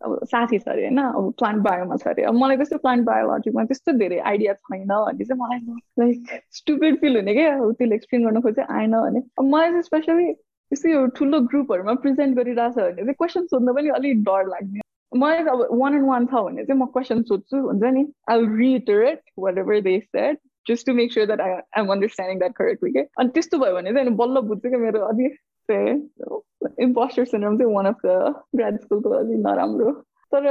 [0.00, 3.64] अब साथी छ अरे होइन अब प्लान्ट बायोमा छ अरे अब मलाई त्यस्तो प्लान्ट बायोलोजीमा
[3.64, 5.60] त्यस्तो धेरै आइडिया छैन भन्ने चाहिँ मलाई
[5.98, 10.32] लाइक स्टुपिड फिल हुने क्या त्यसले एक्सप्लेन गर्न खोज्दै आएन भने अब मलाई चाहिँ स्पेसली
[10.32, 15.44] त्यस्तै यो ठुलो ग्रुपहरूमा प्रेजेन्ट गरिरहेछ भने चाहिँ क्वेसन सोध्न पनि अलिक डर लाग्ने मलाई
[15.44, 19.20] अब वान एन्ड वान छ भने चाहिँ म क्वेसन सोध्छु हुन्छ नि I reiterate
[19.58, 23.28] whatever they set just to make sure that I am understanding that correctly के अनि
[23.34, 25.36] त्यस्तो भयो भने चाहिँ बल्ल बुझ्छु क्या मेरो अलिक
[25.68, 29.92] चाहिँ इम्पोस्टर सिन्ड्रोम चाहिँ वान अफ द ग्राड स्कुलको अलिक नराम्रो
[30.32, 30.48] तर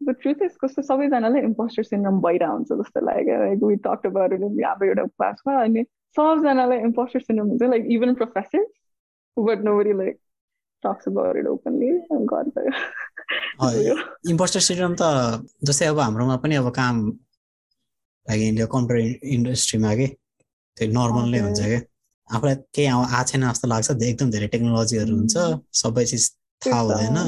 [0.00, 4.32] द ट्रुथ इज कस्तो सबैजनालाई इम्पोस्टर सिन्ड्रोम भइरहेको हुन्छ जस्तो लाग्यो like we talk about
[4.32, 5.84] it अब एउटा क्लासमा अनि
[6.16, 8.66] सबजनालाई इम्पोस्टर सिन्ड्रोम हुन्छ like even professor
[9.36, 10.18] but nobody like
[10.84, 11.90] talks it openly
[12.32, 12.70] गरिदियो
[14.32, 15.02] इम्पोस्टर सिन्ड्रोम त
[15.68, 16.94] जस्तै अब हाम्रोमा पनि अब काम
[18.26, 20.06] लागि कम्प्युटर इन्डस्ट्रीमा कि
[20.76, 21.80] त्यो नर्मल नै हुन्छ क्या।
[22.30, 25.34] आफूलाई केही आएको छैन जस्तो लाग्छ एकदम धेरै टेक्नोलोजीहरू हुन्छ
[25.82, 26.24] सबै चिज
[26.62, 27.18] थाहा हुँदैन।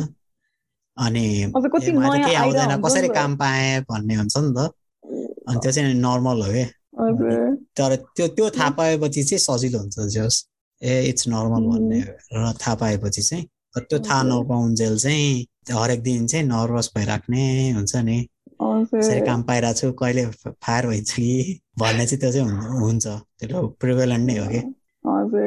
[0.96, 4.58] अनि केही आउँदैन कसरी काम पाएँ भन्ने हुन्छ नि त।
[5.48, 6.64] अनि त्यो चाहिँ नर्मल हो कि
[7.76, 10.34] तर त्यो त्यो थाहा पाएपछि चाहिँ सजिलो हुन्छ जस
[10.82, 13.44] ए इट्स नर्मल भन्ने र थाहा पाएपछि चाहिँ
[13.78, 18.18] त्यो थाहा नपाउन्जेल चाहिँ हरेक दिन चाहिँ नर्भस भइराख्ने हुन्छ नि।
[18.60, 20.24] यसरी काम पाइरहेको छु कहिले
[20.64, 21.60] फायर भइन्छ कि?
[21.78, 22.48] भन्ने चाहिँ त्यो चाहिँ
[22.80, 23.06] हुन्छ।
[23.40, 24.60] त्यो प्रिभेलेन्ट नै हो कि?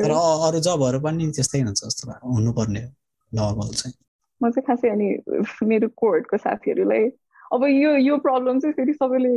[0.01, 2.81] तर अरू जबहरू पनि त्यस्तै हुन्छ जस्तो हुनुपर्ने
[3.31, 3.95] नर्मल चाहिँ।
[4.41, 5.07] म चाहिँ खासै अनि
[5.69, 7.03] मेरो कोर्टको साथीहरूलाई
[7.53, 9.31] अब यो यो प्रब्लम चाहिँ फेरि सबैले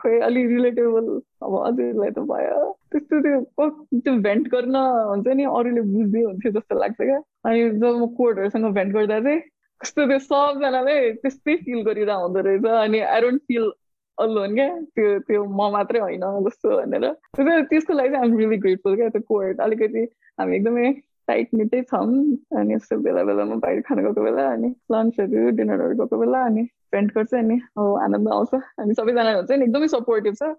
[0.00, 1.08] खोइ अलिक रिलेटेबल
[1.44, 2.60] अब हजुरलाई त भयो।
[2.92, 3.68] त्यस्तो त्यो
[4.00, 4.76] त्यो भेन्ट गर्न
[5.10, 9.40] हुन्छ नि अरूले बुझ्दै हुन्थ्यो जस्तो लाग्छ क्या। अनि जब म कोर्टहरूसँग भेन्ट गर्दा चाहिँ
[9.80, 13.70] कस्तो त्यो सबजनालाई त्यस्तै फिल गरिरहेको हुँदो रहेछ। अनि आई डोन्ट फिल
[14.18, 17.06] अलोन क्या। त्यो त्यो म मात्रै होइन जस्तो भनेर।
[17.36, 20.04] त्यसको लागि चाहिँ आम रियली ग्रेटफुल क्या त्यो कोर्ट अलिकति
[20.40, 20.90] हामी एकदमै
[21.30, 22.06] टाइट निटै छौँ
[22.60, 27.14] अनि यस्तो बेला बेलामा बाहिर खानु गएको बेला अनि लन्चहरू डिनरहरू गएको बेला अनि पेन्ट
[27.14, 30.50] गर्छ अनि हो आनन्द आउँछ। अनि सबैजना हुन्छ नि एकदमै सपोर्टिभ छ।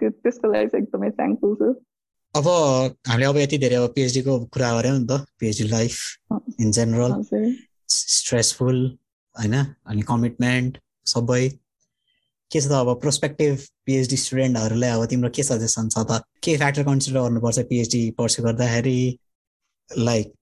[0.00, 1.68] त्यो त्यसको लागि चाहिँ एकदमै थ्याङ्कफुल छु।
[2.34, 2.46] अब
[3.08, 5.94] हामीले अब यति धेरै अब पिएचडीको कुरा गऱ्यौँ नि त PhD life
[6.60, 7.12] in general
[7.88, 8.80] stressful
[9.36, 9.54] होइन?
[9.90, 10.78] अनि कमिटमेन्ट
[11.12, 11.44] सबै।
[12.50, 13.54] के छ त अब प्रोस्पेक्टिभ
[13.86, 16.20] पिएचडी स्टुडेन्टहरूलाई अब तिम्रो के सजेसन छ त?
[16.44, 18.98] के फ्याक्टर कन्सिडर गर्नुपर्छ पिएचडी पर्सु गर्दाखेरि?
[19.90, 20.32] लाइक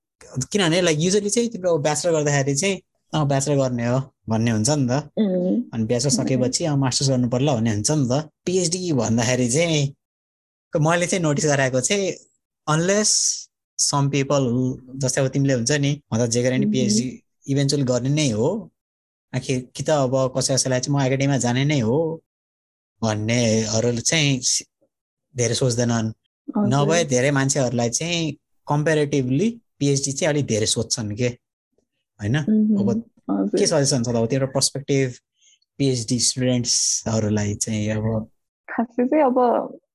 [0.53, 2.81] किनभने लाइक युजली चाहिँ तिम्रो ब्याचलर गर्दाखेरि चाहिँ
[3.13, 4.93] अँ ब्याचलर गर्ने हो भन्ने हुन्छ नि त।
[5.75, 9.83] अनि ब्याचलर सकेपछि अब मास्टर्स गर्नु पर्ला भन्ने हुन्छ नि त। पिएचडी भन्दाखेरि चाहिँ
[10.75, 12.11] मैले चाहिँ नोटिस गराएको चाहिँ
[12.67, 13.11] अनलेस
[13.79, 14.43] सम पिपल
[15.03, 17.07] जस्तै अब तिमीले हुन्छ नि म त जे गरे नि पिएचडी
[17.53, 18.49] इभेन्चुअली गर्ने नै हो।
[19.33, 21.99] आखिर कि त अब कसै कसैलाई चाहिँ म एकाडेमीमा जाने नै हो
[23.03, 24.41] भन्नेहरू चाहिँ
[25.35, 26.13] धेरै सोच्दैनन्।
[26.73, 28.37] नभए धेरै मान्छेहरूलाई चाहिँ
[28.67, 29.49] कम्पेरिटिभली
[29.79, 31.29] पिएचडी चाहिँ अलिक धेरै सोध्छन् के?
[32.21, 32.37] होइन?
[32.81, 32.89] अब
[33.57, 35.09] के सजेसन छ अब तेरो पर्सपेक्टिभ
[35.79, 38.07] पिएचडी स्टुडेन्ट्सहरूलाई चाहिँ अब
[38.69, 39.39] खासै चाहिँ अब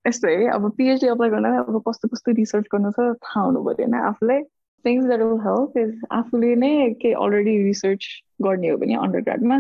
[0.08, 3.86] यस्तो है अब पिएचडी अप्लाई गर्दा अब कस्तो कस्तो रिसर्च गर्नु छ थाहा हुनु पऱ्यो
[3.86, 4.42] होइन आफूलाई।
[4.86, 8.06] Things that will help is आफूले नै केही अलरेडी रिसर्च
[8.42, 9.58] गर्ने हो भने अन्डर ग्राडमा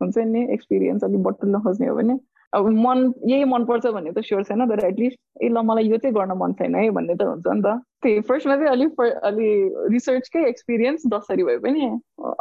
[0.00, 2.14] हुन्छ नि एक्सपिरियन्स अलिक बटुल्न खोज्ने हो भने।
[2.54, 6.14] अब मन यही मनपर्छ भन्ने त स्योर छैन तर एटलिस्ट ए ल मलाई यो चाहिँ
[6.14, 9.48] गर्न मन छैन है भन्ने त हुन्छ नि त। त्यही फर्स्टमा चाहिँ अलिक अलि
[9.92, 11.86] रिसर्चकै एक्सपिरियन्स जसरी भए पनि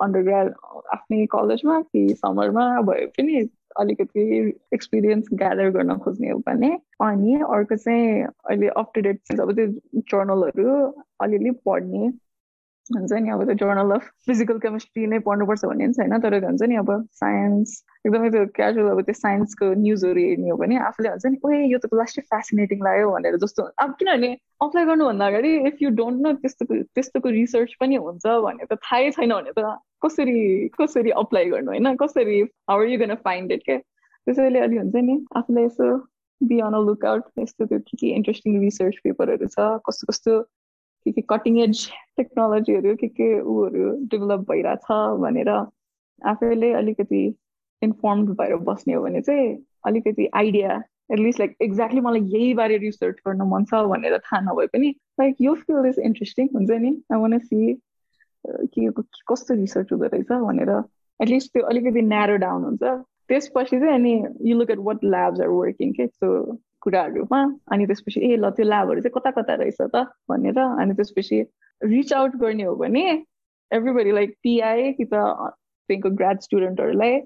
[0.05, 0.53] अन्डर
[0.95, 3.47] आफ्नै कलेजमा कि समरमा भए पनि
[3.79, 4.21] अलिकति
[4.73, 6.69] एक्सपिरियन्स ग्यादर गर्न खोज्ने हो भने।
[7.07, 9.67] अनि अर्को चाहिँ अहिले अप टु डेट अब त्यो
[10.11, 10.77] जर्नलहरू
[11.21, 12.09] अलिअलि पढ्ने।
[12.95, 16.69] हुन्छ नि अब त्यो जर्नल अफ फिजिकल केमिस्ट्री नै पढ्नुपर्छ भन्ने पनि छैन तर हुन्छ
[16.71, 17.73] नि अब साइन्स
[18.05, 21.79] एकदमै त्यो क्याजुअल अब त्यो साइन्सको न्युजहरू हेर्ने हो भने आफूले हुन्छ नि ओए यो
[21.79, 24.31] त लास्टै फेसिनेटिङ लाग्यो भनेर जस्तो। अब किनभने
[24.67, 29.11] अप्लाई गर्नुभन्दा अगाडि इफ यु डोन्ट नो त्यस्तो त्यस्तोको रिसर्च पनि हुन्छ भने त थाहै
[29.17, 30.37] छैन भने त कसरी
[30.81, 31.95] कसरी अप्लाई गर्नु होइन?
[32.03, 33.77] कसरी how you gonna find it के?
[33.77, 35.95] त्यसैले अलि हुन्छ नि आफूलाई यसो
[36.41, 40.33] बी अन अ लुकआउट यस्तो त्यो के के इन्ट्रेस्टिङ रिसर्च पेपरहरू छ कस्तो कस्तो
[41.07, 41.87] के के कटिङ एज
[42.17, 44.91] टेक्नोलोजीहरू के के ऊहरू डेभलप भइरहेछ
[45.23, 45.49] भनेर
[46.33, 47.23] आफैले अलिकति
[47.81, 50.77] इन्फर्म भएर बस्ने हो भने चाहिँ अलिकति आइडिया
[51.11, 54.89] एटलिस्ट लाइक एक्ज्याक्टली मलाई यही बारे रिसर्च गर्न मन छ भनेर थाहा नभए पनि
[55.19, 56.91] लाइक यो फिल्ड इज इन्ट्रेस्टिङ हुन्छ नि?
[57.13, 57.73] आई वान सी
[58.47, 58.89] के
[59.31, 60.71] कस्तो रिसर्च हुँदो रहेछ भनेर
[61.19, 62.83] एटलिस्ट त्यो अलिकति न्यारो डाउन हुन्छ।
[63.27, 64.13] त्यसपछि चाहिँ अनि
[64.49, 66.27] you look at what labs are working के सो
[66.87, 70.05] कुराहरूमा अनि त्यसपछि ए ल त्यो ल्याबहरू चाहिँ कता कता रहेछ त?
[70.31, 71.41] भनेर अनि त्यसपछि
[71.81, 73.07] रिच आउट गर्ने हो भने
[73.71, 75.23] एभ्रीबडी लाइक पिआई कि त
[75.89, 77.19] त्यहाँको ग्राड स्टुडेन्टहरूलाई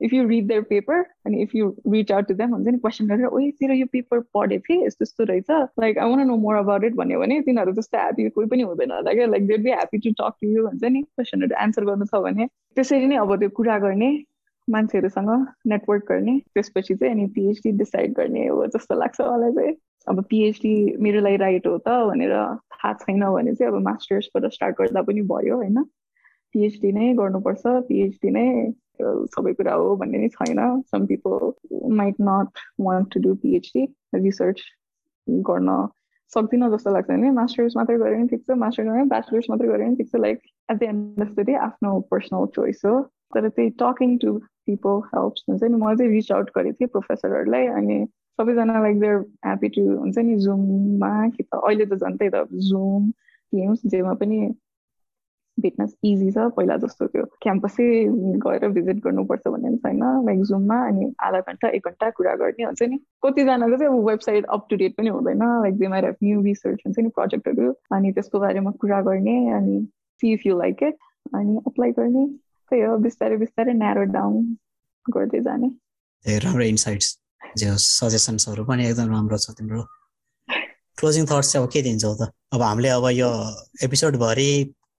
[0.00, 3.08] if you read their paper अनि if you reach out to them हुन्छ नि क्वेसन
[3.08, 5.50] गरेर ओइ तेरो यो पेपर पढेको थिएँ यस्तो यस्तो रहेछ।
[5.80, 8.92] Like I wanna know more about it भन्यो भने तिनीहरू जस्तो ह्याप्पी कोही पनि हुँदैन
[8.92, 12.06] होला क्या। Like they'd be happy to talk to you हुन्छ नि। क्वेसनहरू एन्सर गर्नु
[12.06, 12.46] छ भने
[12.76, 14.10] त्यसरी नै अब त्यो कुरा गर्ने
[14.70, 15.30] मान्छेहरूसँग
[15.72, 19.74] नेटवर्क गर्ने त्यसपछि चाहिँ अनि पिएचडी डिसाइड गर्ने हो जस्तो लाग्छ मलाई चाहिँ।
[20.06, 22.34] अब पिएचडी मेरो लागि राइट हो त भनेर
[22.74, 25.82] थाहा छैन भने चाहिँ अब मास्टर्सबाट स्टार्ट गर्दा पनि भयो होइन।
[26.54, 28.46] पिएचडी नै गर्नुपर्छ पिएचडी नै
[29.34, 30.60] सबै कुरा हो भन्ने नै छैन।
[30.90, 31.52] Some people
[31.96, 34.62] might not want to do PhD research
[35.26, 35.70] गर्न
[36.32, 39.84] सक्दिनँ जस्तो लाग्छ भने मास्टर्स मात्रै गरे पनि ठिक छ मास्टर्स गरे ब्याचलर्स मात्रै गरे
[39.84, 40.38] पनि ठिक छ। Like
[40.70, 43.00] at the end of the day आफ्नो पर्सनल चोइस हो।
[43.34, 44.32] तर त्यही टकिङ टु
[44.68, 47.98] पिपल हेल्प्स हुन्छ नि म चाहिँ रिच आउट गरेको थिएँ प्रोफेसरहरूलाई अनि
[48.38, 52.46] सबैजना लाइक देयर ह्याप्पी टु हुन्छ नि जुममा कि त अहिले त झन् त्यही त
[52.70, 53.10] जुम
[53.52, 54.38] टिम्स जेमा पनि
[55.58, 57.84] भेट्न इजी छ पहिला जस्तो त्यो क्याम्पसै
[58.44, 62.82] गएर भिजिट गर्नुपर्छ भन्ने छैन लाइक जुममा अनि आधा घन्टा एक घन्टा कुरा गर्ने हुन्छ
[62.82, 66.42] नि। कतिजनाको चाहिँ अब वेबसाइट अप टु डेट पनि हुँदैन like they might have new
[66.42, 69.80] research हुन्छ नि प्रोजेक्टहरू अनि त्यसको बारेमा कुरा गर्ने अनि
[70.20, 70.94] see if you like it
[71.34, 72.24] अनि अप्लाई गर्ने।
[72.70, 74.56] त्यही हो बिस्तारै बिस्तारै न्यारो डाउन
[75.06, 75.68] गर्दै जाने
[76.44, 77.16] राम्रो इन्साइट्स
[77.82, 79.82] सजेसन्सहरू पनि एकदम राम्रो छ तिम्रो?
[80.98, 82.30] क्लोजिङ थट्स चाहिँ अब के दिन्छौ त?
[82.52, 83.30] अब हामीले अब यो
[83.84, 84.50] एपिसोडभरि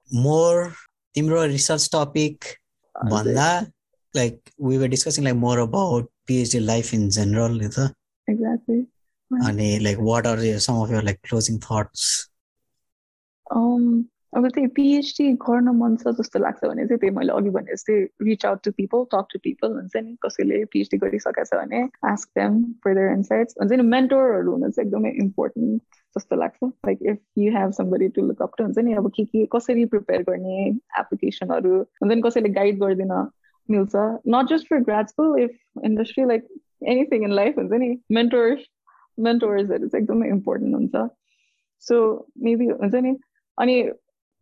[0.09, 0.71] मोर
[1.15, 2.45] तिम्रो रिसर्च टपिक
[2.95, 3.49] भन्दा
[4.13, 7.79] like we were discussing like more about PhD life in general त?
[9.31, 12.07] अनि like what are some of your like closing thoughts
[14.37, 17.93] अब त्यही पिएचडी गर्न मन छ जस्तो लाग्छ भने चाहिँ त्यही मैले अघि भने जस्तै
[18.25, 22.29] reach out to people talk to people हुन्छ नि कसैले पिएचडी गरिसकेको छ भने आस्क
[22.39, 26.57] देम फर्दर इन्साइट्स हुन्छ नि मेन्टोरहरू हुनु चाहिँ एकदमै इम्पोर्टेन्ट जस्तो लाग्छ.
[26.63, 29.85] Like if you have somebody to look up to हुन्छ नि अब के के कसरी
[29.93, 30.57] प्रिपेयर गर्ने
[30.99, 33.13] एप्लिकेसनहरू हुन्छ नि कसैले गाइड गरिदिन
[33.69, 33.95] मिल्छ।
[34.35, 35.57] Not just for grad school if
[35.89, 36.45] industry like
[36.93, 38.61] anything in life हुन्छ नि मेन्टोर्स
[39.17, 41.09] मेन्टोर्सहरू चाहिँ एकदमै इम्पोर्टेन्ट हुन्छ।
[41.83, 41.97] सो
[42.43, 43.15] मेबी हुन्छ नि
[43.57, 43.75] अनि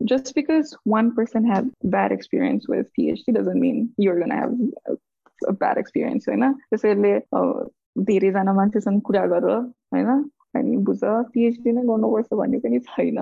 [0.02, 4.54] just because one person had bad experience with PhD doesn't mean you're gonna have
[4.88, 4.96] a,
[5.42, 7.14] a bad experience होइन त्यसैले
[8.06, 9.46] धेरैजना मान्छेसँग कुरा गर
[9.94, 10.10] होइन
[10.56, 13.20] अनि बुझ पिएचडी नै गर्नुपर्छ भन्ने पनि छैन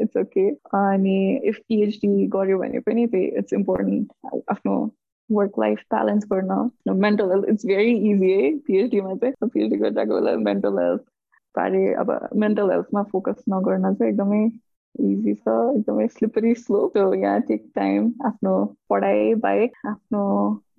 [0.00, 1.18] इट्स ओके अनि
[1.48, 4.12] इफ पिएचडी गर्यो भने पनि त्यही इट्स इम्पोर्टेन्ट
[4.50, 4.74] आफ्नो
[5.30, 10.36] वर्क लाइफ ब्यालेन्स गर्न mental health it's very easy है पिएचडीमा चाहिँ पिएचडी गरिरहेको बेला
[10.50, 11.02] मेन्टल हेल्थ
[11.54, 14.48] बारे अब मेन्टल हेल्थमा फोकस नगर्न चाहिँ एकदमै
[15.00, 18.52] इजी छ एकदमै स्लिपरी स्लोप यहाँ टेक टाइम आफ्नो
[18.90, 20.24] पढाइ बाहेक आफ्नो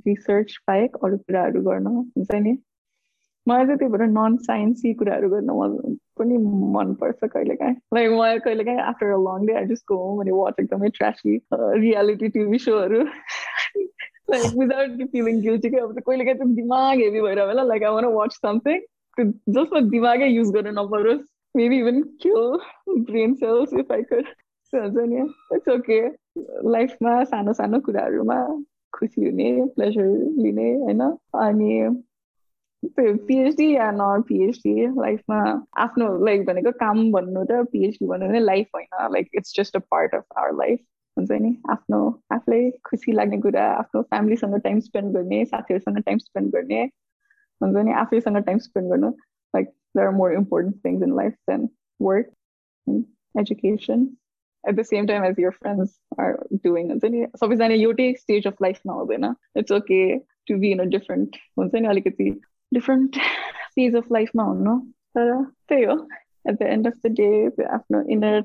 [0.08, 2.58] रिसर्च बाहेक अरू कुराहरू गर्न हुन्छ नि।
[3.48, 6.38] मलाई चाहिँ त्यही भएर नन साइन्सी कुराहरू गर्न मन पनि
[6.76, 10.90] मनपर्छ कहिलेकाहीँ। लाइक मलाई कहिलेकाहीँ after a long day I just go home watch एकदमै
[10.98, 17.40] ट्रासी रियालिटी टिभी सोहरू लाइक विदाउट फिलिङ गिल्टी के अब कहिलेकाहीँ चाहिँ दिमाग हेभी भएर
[17.40, 18.80] होला। Like I wanna watch something
[19.58, 21.26] जसमा दिमागै युज गर्नु नपरोस्।
[21.56, 22.62] Maybe even kill
[23.10, 24.28] brain cells if I could.
[24.74, 25.22] हुन्छ नि
[25.56, 25.98] इट्स ओके
[26.72, 28.38] लाइफमा सानो सानो कुराहरूमा
[28.94, 30.06] खुसी हुने प्लेजर
[30.44, 31.74] लिने होइन अनि
[32.98, 35.38] पिएचडी या नट पिएचडी लाइफमा
[35.84, 38.88] आफ्नो लाइक भनेको काम भन्नु र पिएचडी भन्नु भने लाइफ होइन.
[39.14, 40.80] Like it's just a part of our life
[41.18, 42.00] हुन्छ नि आफ्नो
[42.34, 46.82] आफूलाई खुसी लाग्ने कुरा आफ्नो फ्यामिलीसँग टाइम स्पेन्ड गर्ने साथीहरूसँग टाइम स्पेन्ड गर्ने
[47.62, 49.12] हुन्छ नि आफैसँग टाइम स्पेन्ड गर्नु।
[49.55, 51.69] Like there are more important things in life than
[52.01, 52.33] work
[53.35, 54.07] education
[54.65, 56.37] at the same time as your friends are
[56.67, 60.89] doing हुन्छ नि सबैजना एउटै स्टेज अफ लाइफमा हुँदैन it's okay to be in a
[60.97, 62.31] different हुन्छ नि अलिकति
[62.73, 63.19] डिफ्रेन्ट
[63.75, 64.79] फेज अफ लाइफमा हुनु
[65.17, 65.35] तर
[65.69, 65.99] त्यही हो
[66.49, 68.43] at the end of the day आफ्नो inner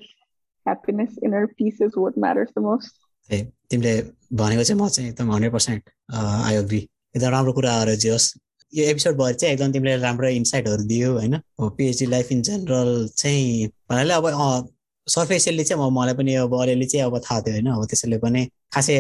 [0.66, 2.94] happiness, inner peace is what matters the most.
[3.30, 3.38] ए
[3.70, 3.94] तिमीले
[4.36, 6.78] भनेको चाहिँ म चाहिँ एकदम हन्ड्रेड पर्सेन्ट आई अग्री
[7.16, 8.26] एकदम राम्रो कुराहरू जे होस्
[8.73, 11.37] यो एपिसोडभरि चाहिँ एकदम तिमीले राम्रो इन्साइटहरू दियो होइन?
[11.61, 14.69] पिएचडी लाइफ इन जेनरल चाहिँ भन्नाले अब
[15.07, 17.67] सर्फेसियली चाहिँ अब मलाई पनि अब अलिअलि चाहिँ अब थाहा थियो होइन?
[17.73, 18.45] अब त्यसैले पनि
[18.75, 18.97] खासै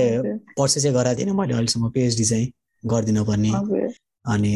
[0.58, 2.50] पर्से चाहिँ गराएको थिएन मैले अहिलेसम्म पिएचडी चाहिँ
[2.82, 3.50] गरिदिनु पर्ने।
[4.32, 4.52] अनि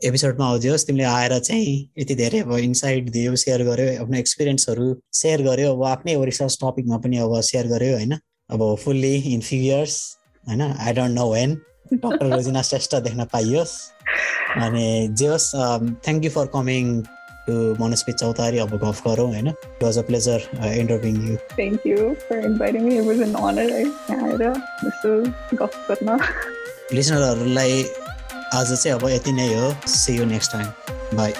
[0.00, 4.86] एपिसोडमा आउँदियोस् तिमीले आएर चाहिँ यति धेरै अब इन्साइट दियो सेयर गर्यो आफ्नो एक्सपिरियन्सहरू
[5.20, 8.14] सेयर गर्यो अब आफ्नै अब रिसर्च टपिकमा पनि अब सेयर गर्यो होइन?
[8.50, 9.94] अब फुल्ली इन फ्यु इयर्स
[10.48, 10.62] होइन?
[10.62, 11.60] I don't know when
[11.92, 13.72] doctor Rojina Shrestha देख्न पाइयोस्।
[14.64, 14.86] अनि
[15.18, 15.48] जे होस्
[16.04, 17.00] thank you for coming
[17.46, 19.48] to Manaspi चौतारी अब गफ गरौँ होइन?
[19.48, 20.48] It was a pleasure
[20.80, 24.42] interviewing you thank you for inviting me it was an honour आएर
[24.86, 25.14] यस्तो
[25.62, 26.18] गफ गर्न
[26.94, 27.84] लिसनरहरूलाई
[28.54, 31.32] आज चाहिँ अब यति नै हो। See you next time bye